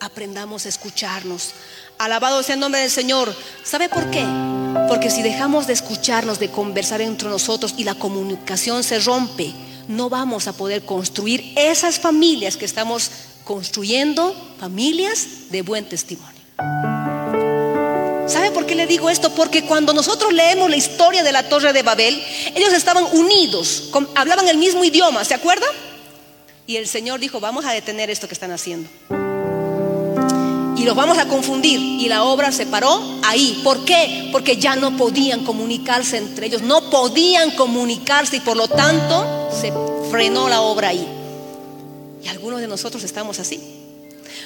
[0.00, 1.52] Aprendamos a escucharnos.
[1.98, 3.34] Alabado sea el nombre del Señor.
[3.64, 4.24] ¿Sabe por qué?
[4.88, 9.54] Porque si dejamos de escucharnos, de conversar entre nosotros y la comunicación se rompe,
[9.88, 13.10] no vamos a poder construir esas familias que estamos
[13.44, 16.36] construyendo, familias de buen testimonio.
[18.28, 19.32] ¿Sabe por qué le digo esto?
[19.34, 22.22] Porque cuando nosotros leemos la historia de la Torre de Babel,
[22.54, 25.66] ellos estaban unidos, hablaban el mismo idioma, ¿se acuerda?
[26.66, 28.90] Y el Señor dijo, vamos a detener esto que están haciendo.
[30.86, 31.80] Los vamos a confundir.
[31.80, 33.60] Y la obra se paró ahí.
[33.64, 34.28] ¿Por qué?
[34.30, 36.62] Porque ya no podían comunicarse entre ellos.
[36.62, 39.72] No podían comunicarse y por lo tanto se
[40.12, 41.04] frenó la obra ahí.
[42.22, 43.60] Y algunos de nosotros estamos así.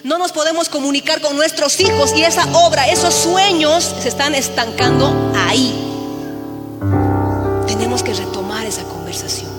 [0.02, 5.14] No nos podemos comunicar con nuestros hijos y esa obra, esos sueños se están estancando
[5.46, 5.74] ahí.
[7.66, 9.50] Tenemos que retomar esa conversación,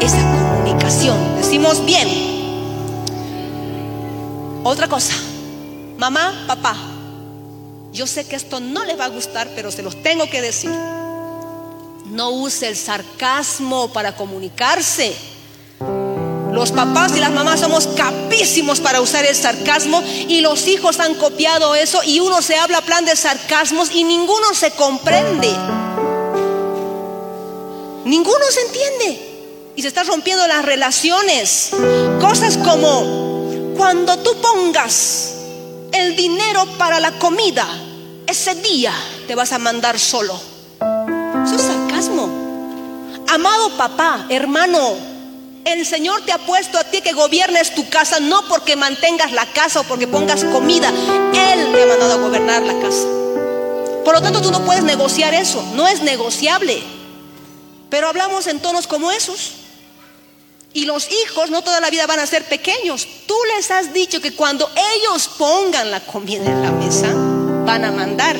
[0.00, 1.18] esa comunicación.
[1.36, 2.36] Decimos bien.
[4.62, 5.14] Otra cosa,
[5.96, 6.76] mamá, papá,
[7.92, 10.70] yo sé que esto no les va a gustar, pero se los tengo que decir.
[10.70, 15.16] No use el sarcasmo para comunicarse.
[16.52, 21.14] Los papás y las mamás somos capísimos para usar el sarcasmo y los hijos han
[21.14, 25.50] copiado eso y uno se habla plan de sarcasmos y ninguno se comprende.
[28.04, 31.70] Ninguno se entiende y se están rompiendo las relaciones.
[32.20, 35.35] Cosas como cuando tú pongas
[35.96, 37.66] el dinero para la comida,
[38.26, 38.92] ese día
[39.26, 40.38] te vas a mandar solo.
[41.44, 42.28] Eso es sarcasmo.
[43.28, 44.94] Amado papá, hermano,
[45.64, 49.46] el Señor te ha puesto a ti que gobiernes tu casa, no porque mantengas la
[49.46, 50.90] casa o porque pongas comida.
[50.90, 53.06] Él te ha mandado a gobernar la casa.
[54.04, 56.82] Por lo tanto, tú no puedes negociar eso, no es negociable.
[57.90, 59.52] Pero hablamos en tonos como esos.
[60.76, 63.08] Y los hijos no toda la vida van a ser pequeños.
[63.24, 67.08] Tú les has dicho que cuando ellos pongan la comida en la mesa,
[67.64, 68.36] van a mandar.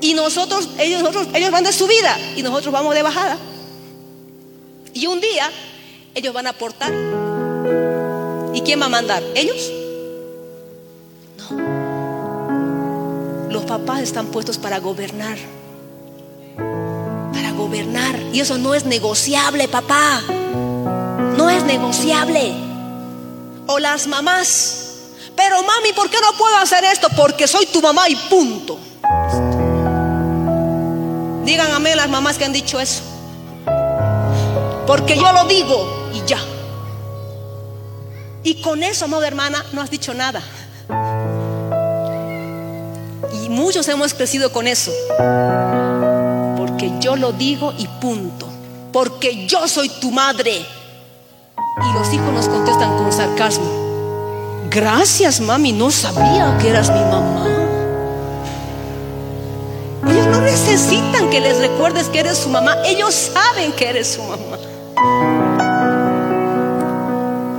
[0.00, 1.02] Y nosotros, ellos,
[1.34, 3.36] ellos van de subida y nosotros vamos de bajada.
[4.94, 5.50] Y un día
[6.14, 6.90] ellos van a aportar.
[8.54, 9.22] ¿Y quién va a mandar?
[9.34, 9.70] ¿Ellos?
[11.36, 11.50] No.
[13.50, 15.36] Los papás están puestos para gobernar.
[16.56, 18.18] Para gobernar.
[18.32, 20.22] Y eso no es negociable, papá.
[21.42, 22.54] No es negociable.
[23.66, 24.90] O las mamás.
[25.34, 27.08] Pero mami, ¿por qué no puedo hacer esto?
[27.16, 28.78] Porque soy tu mamá y punto.
[31.44, 33.02] Digan amén las mamás que han dicho eso.
[34.86, 36.38] Porque yo lo digo y ya.
[38.44, 40.40] Y con eso, amada hermana, no has dicho nada.
[43.32, 44.92] Y muchos hemos crecido con eso.
[46.56, 48.46] Porque yo lo digo y punto.
[48.92, 50.64] Porque yo soy tu madre.
[51.82, 53.66] Y los hijos nos contestan con sarcasmo.
[54.70, 57.46] Gracias, mami, no sabía que eras mi mamá.
[60.08, 62.76] Ellos no necesitan que les recuerdes que eres su mamá.
[62.84, 64.58] Ellos saben que eres su mamá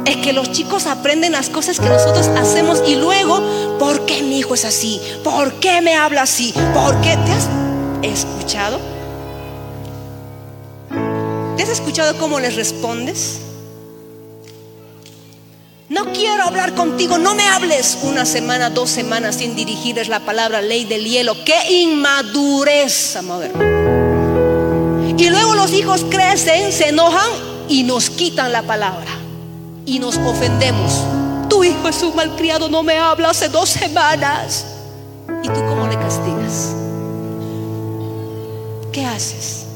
[0.06, 3.42] es que los chicos aprenden las cosas que nosotros hacemos y luego,
[3.80, 5.02] ¿por qué mi hijo es así?
[5.24, 6.54] ¿Por qué me habla así?
[6.74, 7.48] ¿Por qué te has
[8.02, 8.80] escuchado?
[11.58, 13.40] ¿Te has escuchado cómo les respondes?
[15.94, 20.60] No quiero hablar contigo, no me hables una semana, dos semanas sin dirigirles la palabra
[20.60, 21.36] ley del hielo.
[21.46, 23.44] ¡Qué inmadurez, amor!
[25.16, 27.30] Y luego los hijos crecen, se enojan
[27.70, 29.12] y nos quitan la palabra
[29.86, 30.94] y nos ofendemos.
[31.48, 34.66] Tu hijo es un malcriado, no me habla hace dos semanas.
[35.44, 36.74] ¿Y tú cómo le castigas?
[38.92, 39.68] ¿Qué haces?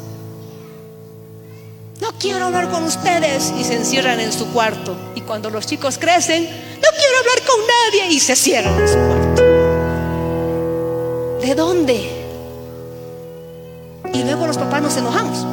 [2.08, 4.96] No quiero hablar con ustedes y se encierran en su cuarto.
[5.14, 8.96] Y cuando los chicos crecen, no quiero hablar con nadie y se cierran en su
[8.96, 9.42] cuarto.
[11.42, 12.10] ¿De dónde?
[14.14, 15.46] Y luego los papás nos enojamos.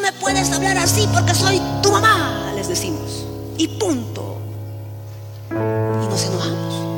[0.00, 3.24] me puedes hablar así porque soy tu mamá, les decimos.
[3.56, 4.36] Y punto.
[5.50, 6.93] Y nos enojamos.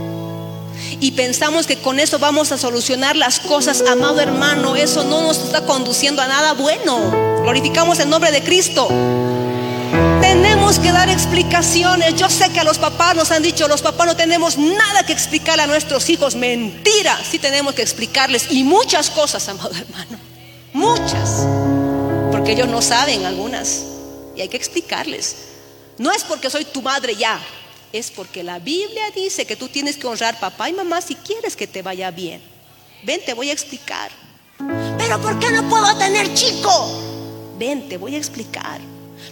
[0.99, 4.77] Y pensamos que con eso vamos a solucionar las cosas, amado hermano.
[4.77, 7.11] Eso no nos está conduciendo a nada bueno.
[7.43, 8.89] Glorificamos el nombre de Cristo.
[10.21, 12.15] Tenemos que dar explicaciones.
[12.17, 15.13] Yo sé que a los papás nos han dicho, los papás no tenemos nada que
[15.13, 16.35] explicar a nuestros hijos.
[16.35, 18.51] Mentira, sí tenemos que explicarles.
[18.51, 20.19] Y muchas cosas, amado hermano.
[20.73, 21.47] Muchas.
[22.33, 23.83] Porque ellos no saben algunas.
[24.35, 25.37] Y hay que explicarles.
[25.99, 27.39] No es porque soy tu madre ya.
[27.97, 31.57] Es porque la Biblia dice que tú tienes que honrar papá y mamá si quieres
[31.57, 32.43] que te vaya bien.
[33.05, 34.11] Ven, te voy a explicar.
[34.99, 36.71] Pero ¿por qué no puedo tener chico?
[37.59, 38.83] Ven, te voy a explicar.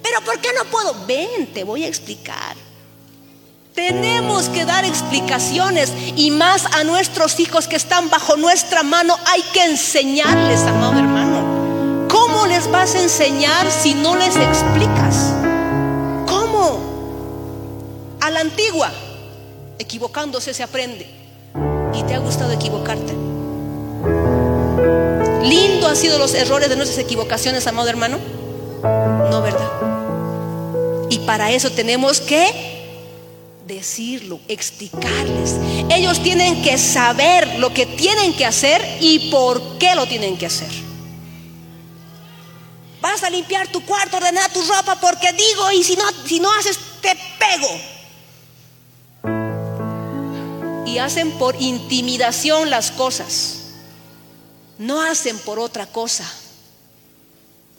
[0.03, 0.95] Pero ¿por qué no puedo?
[1.07, 2.57] Ven, te voy a explicar.
[3.75, 9.43] Tenemos que dar explicaciones y más a nuestros hijos que están bajo nuestra mano hay
[9.53, 12.09] que enseñarles, amado hermano.
[12.09, 15.35] ¿Cómo les vas a enseñar si no les explicas?
[16.27, 16.94] ¿Cómo?
[18.25, 18.91] A la antigua,
[19.79, 21.07] equivocándose se aprende.
[21.93, 23.13] ¿Y te ha gustado equivocarte?
[25.43, 28.19] Lindo han sido los errores de nuestras equivocaciones, amado hermano.
[29.31, 29.69] No, ¿verdad?
[31.11, 32.97] Y para eso tenemos que
[33.67, 35.57] decirlo, explicarles.
[35.91, 40.47] Ellos tienen que saber lo que tienen que hacer y por qué lo tienen que
[40.47, 40.71] hacer.
[43.03, 46.51] Vas a limpiar tu cuarto, ordenar tu ropa porque digo y si no, si no
[46.55, 47.94] haces te pego.
[50.99, 53.59] Hacen por intimidación las cosas.
[54.79, 56.25] No hacen por otra cosa.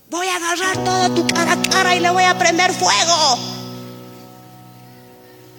[0.10, 3.40] Voy a agarrar toda tu cara a cara y le voy a prender fuego.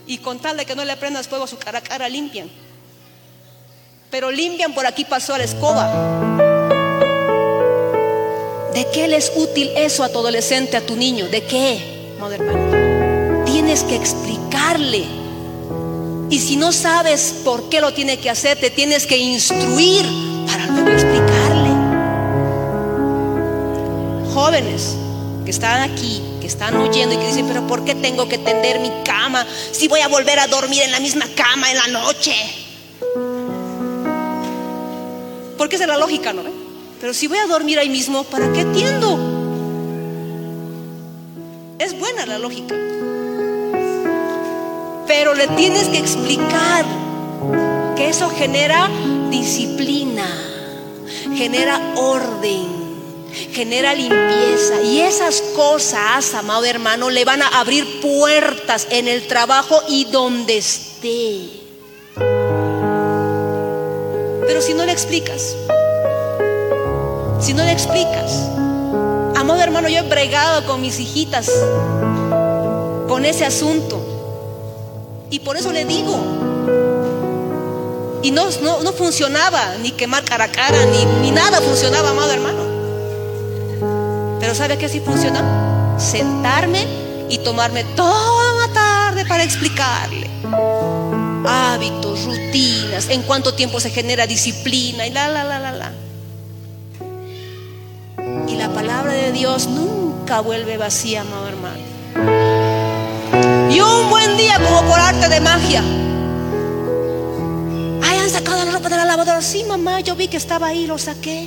[0.06, 2.48] Y con tal de que no le prendas fuego a su cara a cara, limpian.
[4.10, 5.90] Pero limpian por aquí pasó la escoba.
[8.72, 11.26] ¿De qué le es útil eso a tu adolescente, a tu niño?
[11.28, 13.44] ¿De qué, hermano?
[13.44, 15.25] Tienes que explicarle.
[16.28, 20.04] Y si no sabes por qué lo tiene que hacer, te tienes que instruir
[20.46, 21.70] para luego explicarle
[24.34, 24.96] jóvenes
[25.44, 28.80] que están aquí, que están oyendo y que dicen, pero ¿por qué tengo que tender
[28.80, 32.34] mi cama si voy a volver a dormir en la misma cama en la noche?
[35.56, 36.42] Porque esa es la lógica, ¿no?
[37.00, 39.16] Pero si voy a dormir ahí mismo, ¿para qué tiendo?
[41.78, 42.74] Es buena la lógica.
[45.18, 46.84] Pero le tienes que explicar
[47.96, 48.86] que eso genera
[49.30, 50.28] disciplina,
[51.34, 52.84] genera orden
[53.54, 54.82] genera limpieza.
[54.82, 60.58] Y esas cosas, amado hermano, le van a abrir puertas en el trabajo y donde
[60.58, 61.48] esté.
[64.46, 65.56] Pero si no le explicas,
[67.40, 68.50] si no le explicas,
[69.34, 71.50] amado hermano, yo he bregado con mis hijitas
[73.08, 73.95] con ese asunto.
[75.30, 76.16] Y por eso le digo,
[78.22, 78.44] y no,
[78.82, 82.66] no, funcionaba, ni quemar cara a cara, ni, ni nada funcionaba, amado hermano.
[84.40, 85.96] Pero ¿sabe qué sí funciona?
[85.98, 86.86] Sentarme
[87.28, 90.30] y tomarme toda la tarde para explicarle.
[91.48, 95.92] Hábitos, rutinas, en cuánto tiempo se genera disciplina y la, la, la, la, la.
[98.48, 102.55] Y la palabra de Dios nunca vuelve vacía, amado hermano.
[103.76, 105.82] Y un buen día, como por arte de magia,
[108.02, 109.42] hayan sacado la ropa de la lavadora.
[109.42, 111.44] Sí, mamá, yo vi que estaba ahí, lo saqué.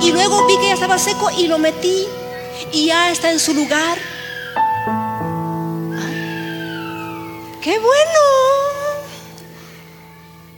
[0.00, 2.06] Y luego vi que ya estaba seco y lo metí
[2.72, 3.98] y ya está en su lugar.
[7.60, 8.20] ¡Qué bueno!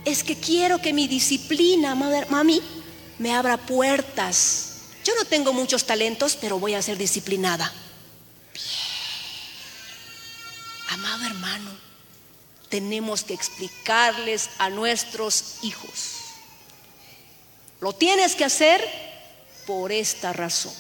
[0.05, 2.62] Es que quiero que mi disciplina, mami,
[3.18, 4.82] me abra puertas.
[5.03, 7.72] Yo no tengo muchos talentos, pero voy a ser disciplinada.
[10.93, 11.70] Amado hermano,
[12.68, 16.16] tenemos que explicarles a nuestros hijos.
[17.80, 18.86] Lo tienes que hacer
[19.66, 20.74] por esta razón.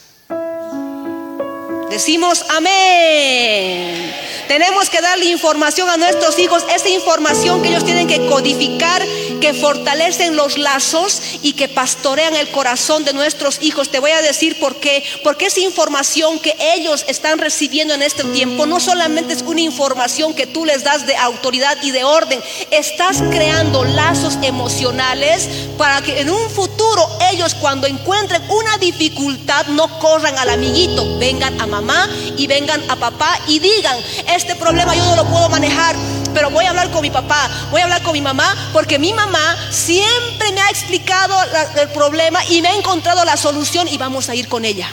[1.88, 4.14] Decimos amén.
[4.48, 9.02] Tenemos que darle información a nuestros hijos, esa información que ellos tienen que codificar,
[9.42, 13.88] que fortalecen los lazos y que pastorean el corazón de nuestros hijos.
[13.88, 15.02] Te voy a decir por qué.
[15.24, 20.32] Porque esa información que ellos están recibiendo en este tiempo no solamente es una información
[20.32, 22.40] que tú les das de autoridad y de orden,
[22.70, 29.98] estás creando lazos emocionales para que en un futuro ellos cuando encuentren una dificultad no
[29.98, 35.04] corran al amiguito, vengan a mamá y vengan a papá y digan, este problema yo
[35.04, 35.96] no lo puedo manejar,
[36.34, 39.12] pero voy a hablar con mi papá, voy a hablar con mi mamá, porque mi
[39.12, 41.36] mamá siempre me ha explicado
[41.80, 44.88] el problema y me ha encontrado la solución y vamos a ir con ella.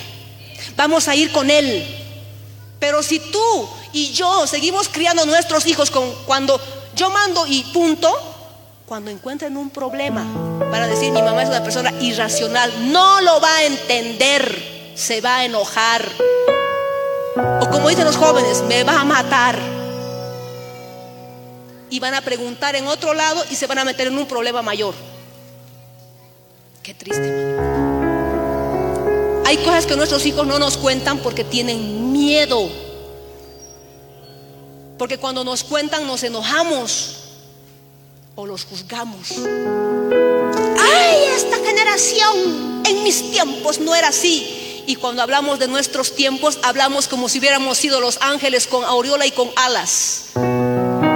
[0.76, 1.86] vamos a ir con Él.
[2.80, 6.60] Pero si tú y yo seguimos criando a nuestros hijos con, cuando
[6.96, 8.10] yo mando y punto,
[8.86, 10.26] cuando encuentren un problema,
[10.72, 15.38] para decir mi mamá es una persona irracional, no lo va a entender, se va
[15.38, 16.08] a enojar.
[17.62, 19.78] O como dicen los jóvenes, me va a matar.
[21.90, 24.62] Y van a preguntar en otro lado y se van a meter en un problema
[24.62, 24.94] mayor.
[26.84, 27.58] Qué triste.
[29.46, 32.70] Hay cosas que nuestros hijos no nos cuentan porque tienen miedo.
[34.98, 37.16] Porque cuando nos cuentan nos enojamos
[38.36, 39.32] o los juzgamos.
[40.80, 44.84] ¡Ay, esta generación en mis tiempos no era así!
[44.86, 49.26] Y cuando hablamos de nuestros tiempos, hablamos como si hubiéramos sido los ángeles con aureola
[49.26, 50.30] y con alas.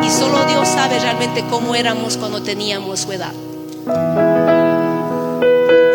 [0.04, 3.34] Y solo Dios sabe realmente cómo éramos cuando teníamos su edad.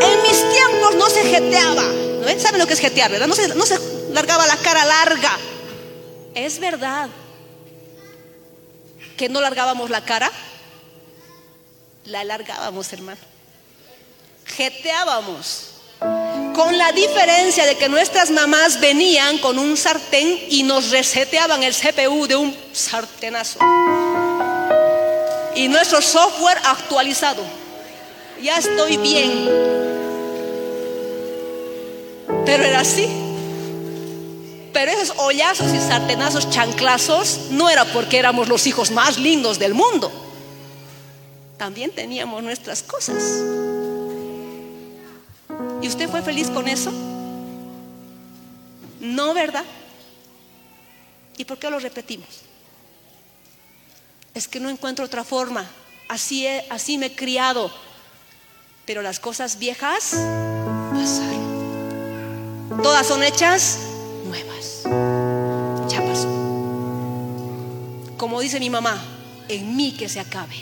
[0.00, 1.84] En mis tiempos no se jeteaba.
[2.38, 3.26] ¿Saben lo que es jetear, verdad?
[3.26, 3.78] No se, no se
[4.12, 5.36] largaba la cara larga.
[6.34, 7.08] Es verdad
[9.16, 10.30] que no largábamos la cara
[12.08, 13.20] la alargábamos, hermano.
[14.46, 15.67] Jeteábamos.
[16.58, 21.72] Con la diferencia de que nuestras mamás venían con un sartén y nos reseteaban el
[21.72, 23.60] CPU de un sartenazo.
[25.54, 27.44] Y nuestro software actualizado.
[28.42, 29.48] Ya estoy bien.
[32.44, 33.06] Pero era así.
[34.72, 39.74] Pero esos hoyazos y sartenazos chanclazos no era porque éramos los hijos más lindos del
[39.74, 40.10] mundo
[41.58, 43.20] también teníamos nuestras cosas.
[45.80, 46.92] ¿Y usted fue feliz con eso?
[49.00, 49.64] No, ¿verdad?
[51.36, 52.28] ¿Y por qué lo repetimos?
[54.34, 55.64] Es que no encuentro otra forma.
[56.08, 57.70] Así, así me he criado.
[58.84, 60.16] Pero las cosas viejas
[60.92, 61.48] pasaron.
[62.82, 63.78] Todas son hechas
[64.24, 64.82] nuevas.
[65.88, 66.28] Ya pasó.
[68.16, 69.00] Como dice mi mamá,
[69.48, 70.56] en mí que se acabe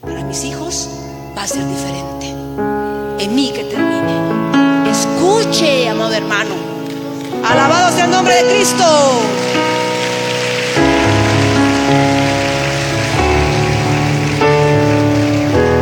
[0.00, 0.88] para mis hijos
[1.36, 2.99] va a ser diferente.
[3.20, 4.90] En mí que termine.
[4.90, 6.54] Escuche, amado hermano.
[7.44, 9.20] Alabado sea el nombre de Cristo.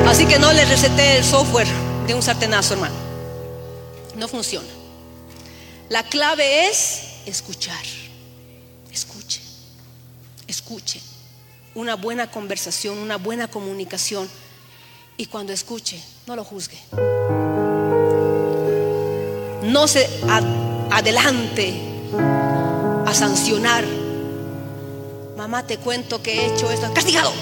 [0.09, 1.69] Así que no le recete el software
[2.09, 2.97] de un sartenazo, hermano.
[4.17, 4.67] No funciona.
[5.91, 7.85] La clave es escuchar.
[8.91, 9.41] Escuche.
[10.49, 11.01] Escuche
[11.77, 14.29] una buena conversación, una buena comunicación.
[15.17, 16.79] Y cuando escuche, no lo juzgue.
[19.65, 20.09] No se
[20.91, 21.75] adelante
[23.07, 23.85] a sancionar.
[25.37, 26.93] Mamá, te cuento que he hecho esto.
[26.93, 27.33] Castigado.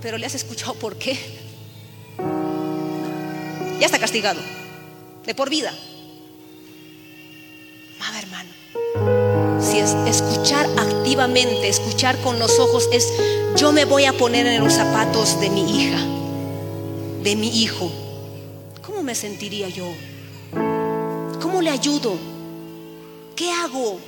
[0.00, 1.18] Pero le has escuchado por qué.
[3.78, 4.40] Ya está castigado.
[5.26, 5.72] De por vida.
[7.98, 8.50] Mamá, hermano
[9.60, 13.12] si es escuchar activamente, escuchar con los ojos, es
[13.56, 15.98] yo me voy a poner en los zapatos de mi hija,
[17.26, 17.90] de mi hijo.
[18.82, 19.92] ¿Cómo me sentiría yo?
[21.42, 22.16] ¿Cómo le ayudo?
[23.34, 23.98] ¿Qué hago?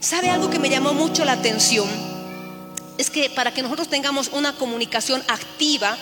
[0.00, 1.88] ¿Sabe algo que me llamó mucho la atención?
[2.98, 5.96] Es que para que nosotros tengamos una comunicación activa,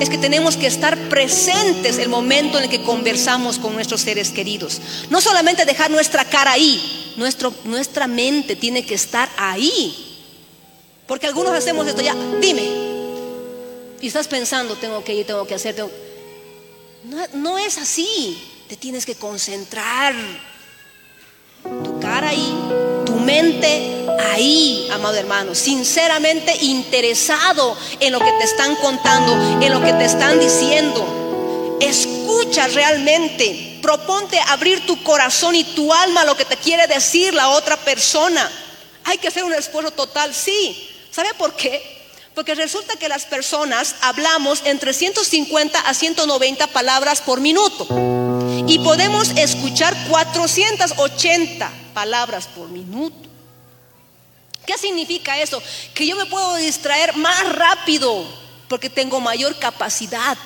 [0.00, 4.30] es que tenemos que estar presentes el momento en el que conversamos con nuestros seres
[4.30, 4.80] queridos.
[5.10, 9.94] No solamente dejar nuestra cara ahí, nuestro, nuestra mente tiene que estar ahí.
[11.06, 12.83] Porque algunos hacemos esto ya, dime.
[14.04, 15.76] Y estás pensando, tengo que ir, tengo que hacer,
[17.04, 18.38] No, no es así.
[18.68, 20.14] Te tienes que concentrar.
[21.62, 22.54] Tu cara ahí,
[23.06, 29.32] tu mente ahí, amado hermano, sinceramente interesado en lo que te están contando,
[29.64, 31.78] en lo que te están diciendo.
[31.80, 37.32] Escucha realmente, proponte abrir tu corazón y tu alma a lo que te quiere decir
[37.32, 38.52] la otra persona.
[39.04, 40.90] Hay que hacer un esfuerzo total, sí.
[41.10, 41.93] ¿Sabe por qué?
[42.34, 47.86] Porque resulta que las personas hablamos entre 150 a 190 palabras por minuto
[48.66, 53.28] y podemos escuchar 480 palabras por minuto.
[54.66, 55.62] ¿Qué significa eso?
[55.94, 58.26] Que yo me puedo distraer más rápido
[58.68, 60.36] porque tengo mayor capacidad.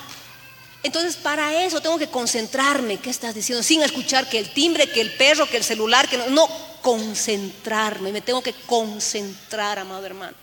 [0.83, 2.99] Entonces, para eso tengo que concentrarme.
[2.99, 3.63] ¿Qué estás diciendo?
[3.63, 6.49] Sin escuchar que el timbre, que el perro, que el celular, que no, no
[6.83, 8.13] concentrarme.
[8.13, 10.37] Me tengo que concentrar, amado hermano,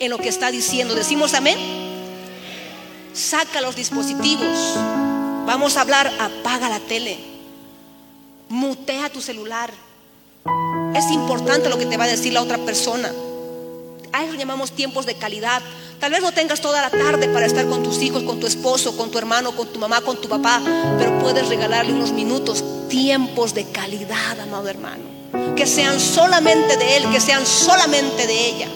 [0.00, 0.94] en lo que está diciendo.
[0.94, 1.58] Decimos amén.
[3.12, 4.74] Saca los dispositivos.
[5.46, 7.18] Vamos a hablar, apaga la tele.
[8.48, 9.70] Mutea tu celular.
[10.94, 13.12] Es importante lo que te va a decir la otra persona.
[14.12, 15.62] A eso llamamos tiempos de calidad.
[16.00, 18.96] Tal vez no tengas toda la tarde para estar con tus hijos, con tu esposo,
[18.96, 20.62] con tu hermano, con tu mamá, con tu papá,
[20.98, 25.04] pero puedes regalarle unos minutos tiempos de calidad, amado hermano.
[25.54, 28.68] Que sean solamente de Él, que sean solamente de ella.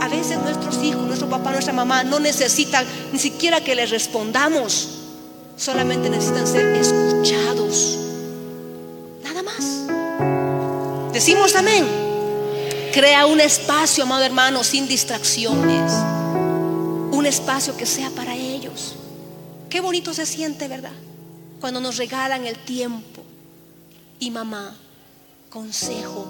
[0.00, 4.88] A veces nuestros hijos, nuestro papá, nuestra mamá no necesitan ni siquiera que les respondamos.
[5.56, 7.98] Solamente necesitan ser escuchados.
[9.22, 11.12] Nada más.
[11.12, 11.86] Decimos amén.
[12.92, 15.92] Crea un espacio, amado hermano, sin distracciones.
[17.12, 18.96] Un espacio que sea para ellos.
[19.70, 20.92] Qué bonito se siente, ¿verdad?
[21.60, 23.22] Cuando nos regalan el tiempo.
[24.18, 24.76] Y mamá,
[25.48, 26.26] consejo,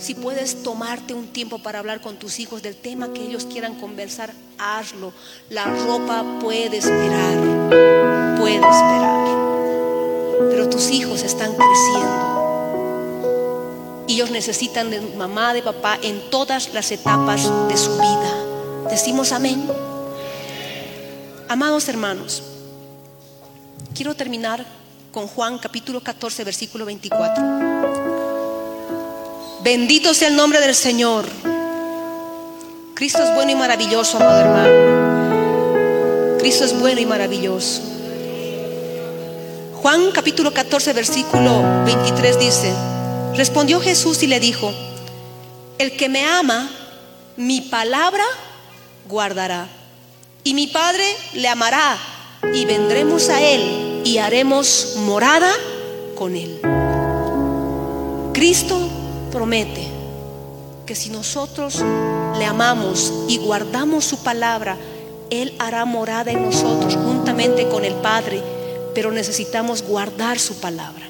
[0.00, 3.78] si puedes tomarte un tiempo para hablar con tus hijos del tema que ellos quieran
[3.78, 5.12] conversar, hazlo.
[5.50, 7.36] La ropa puede esperar,
[8.38, 9.28] puede esperar.
[10.48, 12.30] Pero tus hijos están creciendo.
[14.08, 18.88] Ellos necesitan de mamá, de papá en todas las etapas de su vida.
[18.90, 19.70] Decimos amén.
[21.48, 22.42] Amados hermanos,
[23.94, 24.64] quiero terminar
[25.12, 27.69] con Juan capítulo 14, versículo 24.
[29.62, 31.26] Bendito sea el nombre del Señor.
[32.94, 36.38] Cristo es bueno y maravilloso, amado hermano.
[36.38, 37.82] Cristo es bueno y maravilloso.
[39.74, 42.72] Juan capítulo 14, versículo 23 dice,
[43.34, 44.72] respondió Jesús y le dijo,
[45.78, 46.70] el que me ama,
[47.36, 48.24] mi palabra
[49.08, 49.68] guardará.
[50.42, 51.04] Y mi Padre
[51.34, 51.98] le amará
[52.54, 55.52] y vendremos a Él y haremos morada
[56.14, 56.60] con Él.
[58.32, 58.89] Cristo
[59.30, 59.86] promete
[60.86, 61.82] que si nosotros
[62.38, 64.76] le amamos y guardamos su palabra,
[65.30, 68.42] Él hará morada en nosotros juntamente con el Padre,
[68.94, 71.08] pero necesitamos guardar su palabra.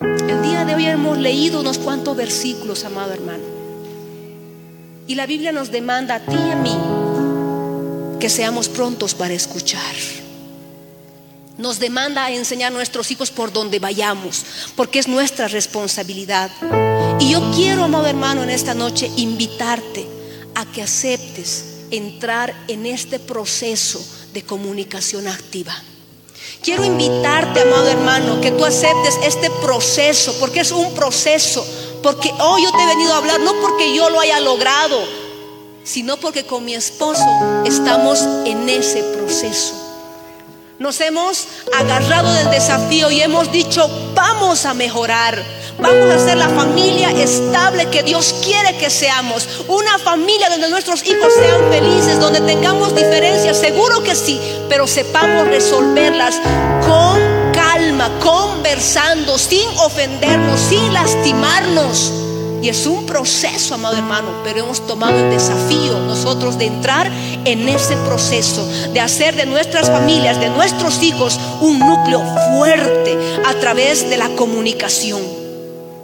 [0.00, 3.44] El día de hoy hemos leído unos cuantos versículos, amado hermano.
[5.06, 6.76] Y la Biblia nos demanda a ti y a mí
[8.18, 9.94] que seamos prontos para escuchar.
[11.58, 14.44] Nos demanda enseñar a nuestros hijos por donde vayamos,
[14.74, 16.50] porque es nuestra responsabilidad.
[17.20, 20.06] Y yo quiero, amado hermano, en esta noche invitarte
[20.54, 25.74] a que aceptes entrar en este proceso de comunicación activa.
[26.62, 31.64] Quiero invitarte, amado hermano, que tú aceptes este proceso, porque es un proceso,
[32.02, 35.00] porque hoy yo te he venido a hablar, no porque yo lo haya logrado,
[35.84, 37.24] sino porque con mi esposo
[37.64, 39.81] estamos en ese proceso.
[40.82, 41.46] Nos hemos
[41.78, 45.40] agarrado del desafío y hemos dicho, vamos a mejorar,
[45.78, 51.06] vamos a ser la familia estable que Dios quiere que seamos, una familia donde nuestros
[51.06, 56.34] hijos sean felices, donde tengamos diferencias, seguro que sí, pero sepamos resolverlas
[56.84, 62.21] con calma, conversando, sin ofendernos, sin lastimarnos.
[62.62, 67.10] Y es un proceso, amado hermano, pero hemos tomado el desafío nosotros de entrar
[67.44, 72.22] en ese proceso, de hacer de nuestras familias, de nuestros hijos, un núcleo
[72.56, 75.20] fuerte a través de la comunicación.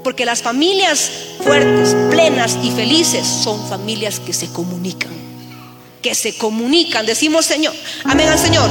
[0.03, 1.11] Porque las familias
[1.45, 5.13] fuertes, plenas y felices son familias que se comunican.
[6.03, 8.69] Que se comunican, decimos Señor, amén al Señor.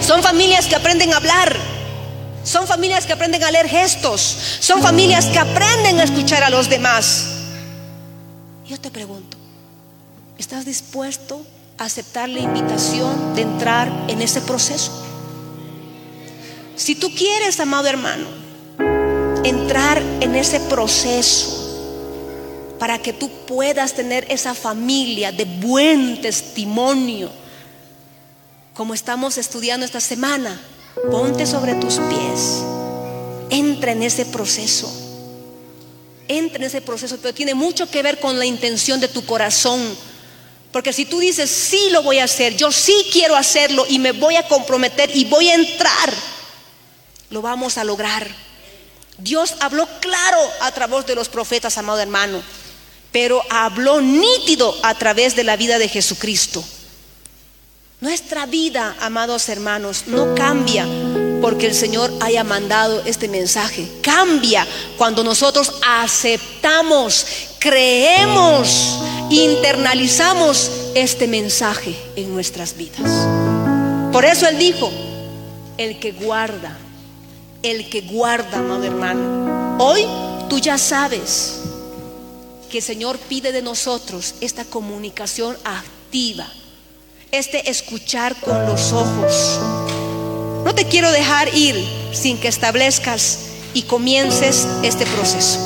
[0.00, 1.54] Son familias que aprenden a hablar,
[2.50, 4.20] son familias que aprenden a leer gestos.
[4.58, 7.26] Son familias que aprenden a escuchar a los demás.
[8.66, 9.36] Yo te pregunto,
[10.36, 11.46] ¿estás dispuesto
[11.78, 14.90] a aceptar la invitación de entrar en ese proceso?
[16.74, 18.26] Si tú quieres, amado hermano,
[19.44, 21.56] entrar en ese proceso
[22.80, 27.30] para que tú puedas tener esa familia de buen testimonio,
[28.74, 30.60] como estamos estudiando esta semana,
[31.10, 32.62] Ponte sobre tus pies.
[33.50, 34.92] Entra en ese proceso.
[36.28, 39.80] Entra en ese proceso, pero tiene mucho que ver con la intención de tu corazón.
[40.72, 44.12] Porque si tú dices, sí lo voy a hacer, yo sí quiero hacerlo y me
[44.12, 46.12] voy a comprometer y voy a entrar,
[47.30, 48.28] lo vamos a lograr.
[49.18, 52.40] Dios habló claro a través de los profetas, amado hermano,
[53.10, 56.64] pero habló nítido a través de la vida de Jesucristo.
[58.00, 60.86] Nuestra vida, amados hermanos, no cambia
[61.42, 63.86] porque el Señor haya mandado este mensaje.
[64.02, 67.26] Cambia cuando nosotros aceptamos,
[67.58, 68.98] creemos,
[69.28, 73.02] internalizamos este mensaje en nuestras vidas.
[74.12, 74.90] Por eso Él dijo,
[75.76, 76.78] el que guarda,
[77.62, 79.76] el que guarda, amado hermano.
[79.78, 80.06] Hoy
[80.48, 81.60] tú ya sabes
[82.70, 86.50] que el Señor pide de nosotros esta comunicación activa
[87.32, 89.60] este escuchar con los ojos.
[90.64, 91.76] No te quiero dejar ir
[92.12, 93.38] sin que establezcas
[93.72, 95.58] y comiences este proceso.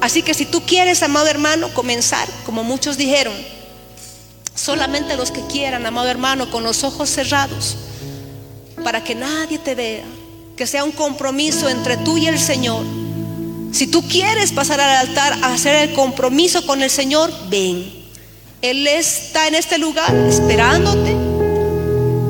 [0.00, 3.34] Así que si tú quieres, amado hermano, comenzar, como muchos dijeron,
[4.54, 7.76] solamente los que quieran, amado hermano, con los ojos cerrados,
[8.82, 10.04] para que nadie te vea,
[10.56, 12.84] que sea un compromiso entre tú y el Señor.
[13.72, 18.03] Si tú quieres pasar al altar a hacer el compromiso con el Señor, ven.
[18.64, 21.14] Él está en este lugar esperándote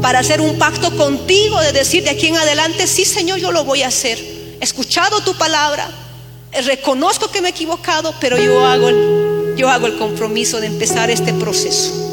[0.02, 3.62] para hacer un pacto contigo de decir de aquí en adelante, sí Señor, yo lo
[3.62, 4.18] voy a hacer.
[4.60, 5.88] He escuchado tu palabra,
[6.66, 11.08] reconozco que me he equivocado, pero yo hago el, yo hago el compromiso de empezar
[11.08, 12.12] este proceso.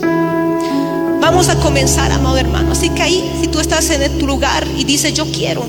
[1.20, 2.74] Vamos a comenzar, amado hermano.
[2.74, 5.66] Así que ahí, si tú estás en tu lugar y dices, yo quiero,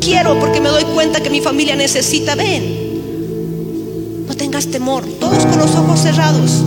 [0.00, 4.24] quiero porque me doy cuenta que mi familia necesita, ven.
[4.28, 6.62] No tengas temor, todos con los ojos cerrados.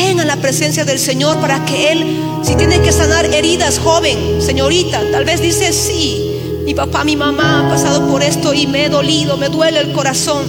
[0.00, 4.40] Ven a la presencia del Señor para que Él, si tiene que sanar heridas, joven,
[4.40, 8.84] señorita, tal vez dice, sí, mi papá, mi mamá han pasado por esto y me
[8.84, 10.44] he dolido, me duele el corazón.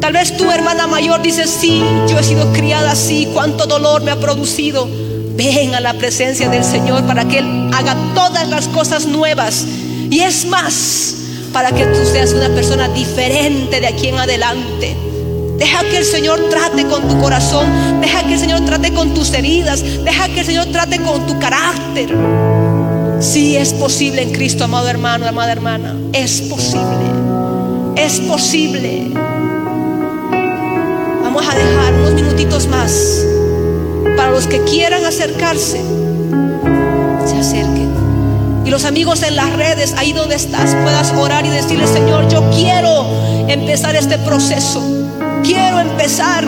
[0.00, 4.12] Tal vez tu hermana mayor dice, sí, yo he sido criada así, cuánto dolor me
[4.12, 4.88] ha producido.
[5.34, 9.64] Ven a la presencia del Señor para que Él haga todas las cosas nuevas.
[10.08, 11.16] Y es más,
[11.52, 14.96] para que tú seas una persona diferente de aquí en adelante.
[15.58, 17.66] Deja que el Señor trate con tu corazón.
[18.00, 19.82] Deja que el Señor trate con tus heridas.
[19.82, 22.14] Deja que el Señor trate con tu carácter.
[23.20, 25.94] Si es posible en Cristo, amado hermano, amada hermana.
[26.12, 27.04] Es posible.
[27.96, 29.10] Es posible.
[31.22, 33.24] Vamos a dejar unos minutitos más
[34.16, 35.80] para los que quieran acercarse,
[37.26, 37.92] se acerquen.
[38.64, 42.48] Y los amigos en las redes, ahí donde estás, puedas orar y decirle, Señor, yo
[42.50, 43.06] quiero
[43.48, 44.80] empezar este proceso.
[45.44, 46.44] Quiero empezar.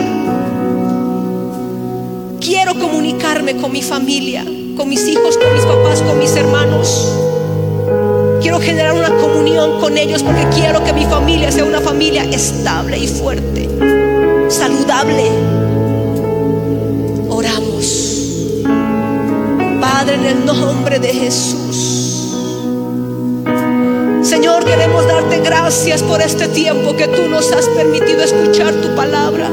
[2.41, 4.43] Quiero comunicarme con mi familia,
[4.75, 7.07] con mis hijos, con mis papás, con mis hermanos.
[8.41, 12.97] Quiero generar una comunión con ellos porque quiero que mi familia sea una familia estable
[12.97, 13.69] y fuerte,
[14.49, 15.31] saludable
[20.13, 21.66] en el nombre de Jesús.
[24.37, 29.49] Señor, queremos darte gracias por este tiempo que tú nos has permitido escuchar tu palabra.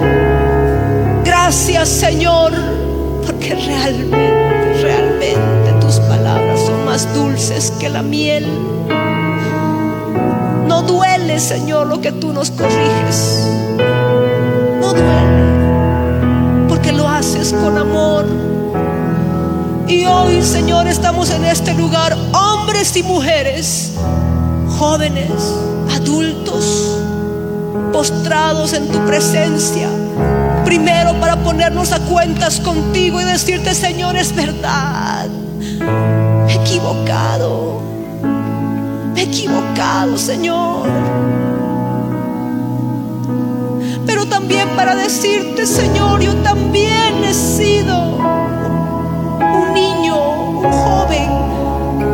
[1.25, 2.53] Gracias, Señor,
[3.25, 8.47] porque realmente, realmente tus palabras son más dulces que la miel.
[10.69, 13.49] No duele, Señor, lo que tú nos corriges.
[14.83, 18.27] No duele, porque lo haces con amor
[19.87, 23.93] y hoy, Señor, estamos en este lugar, hombres y mujeres,
[24.79, 25.31] jóvenes,
[25.95, 26.99] adultos,
[27.93, 29.89] postrados en tu presencia.
[30.65, 35.29] Primero para ponernos a cuentas contigo y decirte, Señor, es verdad.
[36.47, 37.81] Me he equivocado.
[39.15, 40.89] Me he equivocado, Señor.
[44.07, 48.15] Pero también para decirte, Señor, yo también he sido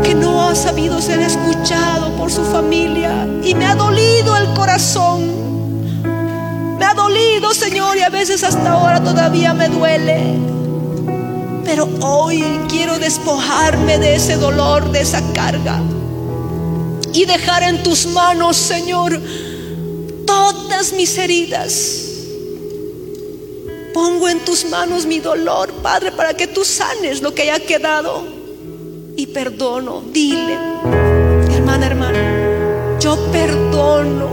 [0.02, 5.22] que no ha sabido ser escuchado por su familia y me ha dolido el corazón.
[6.76, 10.38] Me ha dolido, Señor, y a veces hasta ahora todavía me duele.
[11.64, 15.80] Pero hoy quiero despojarme de ese dolor, de esa carga.
[17.12, 19.20] Y dejar en tus manos, Señor,
[20.26, 22.06] todas mis heridas.
[23.94, 28.39] Pongo en tus manos mi dolor, Padre, para que tú sanes lo que haya quedado
[29.20, 30.02] y perdono.
[30.14, 30.56] Dile,
[31.54, 32.18] hermana, hermana,
[32.98, 34.28] yo perdono.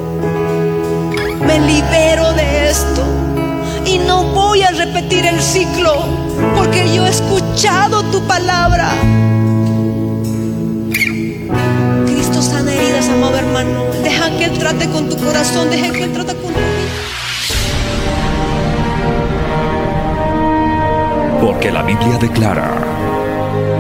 [1.46, 3.04] Me libero de esto.
[3.86, 5.94] Y no voy a repetir el ciclo
[6.56, 8.90] porque yo he escuchado tu palabra.
[12.06, 13.84] Cristo sana heridas, amado hermano.
[14.04, 16.94] Deja que Él trate con tu corazón, deja que Él trate con tu vida.
[21.42, 22.87] Porque la Biblia declara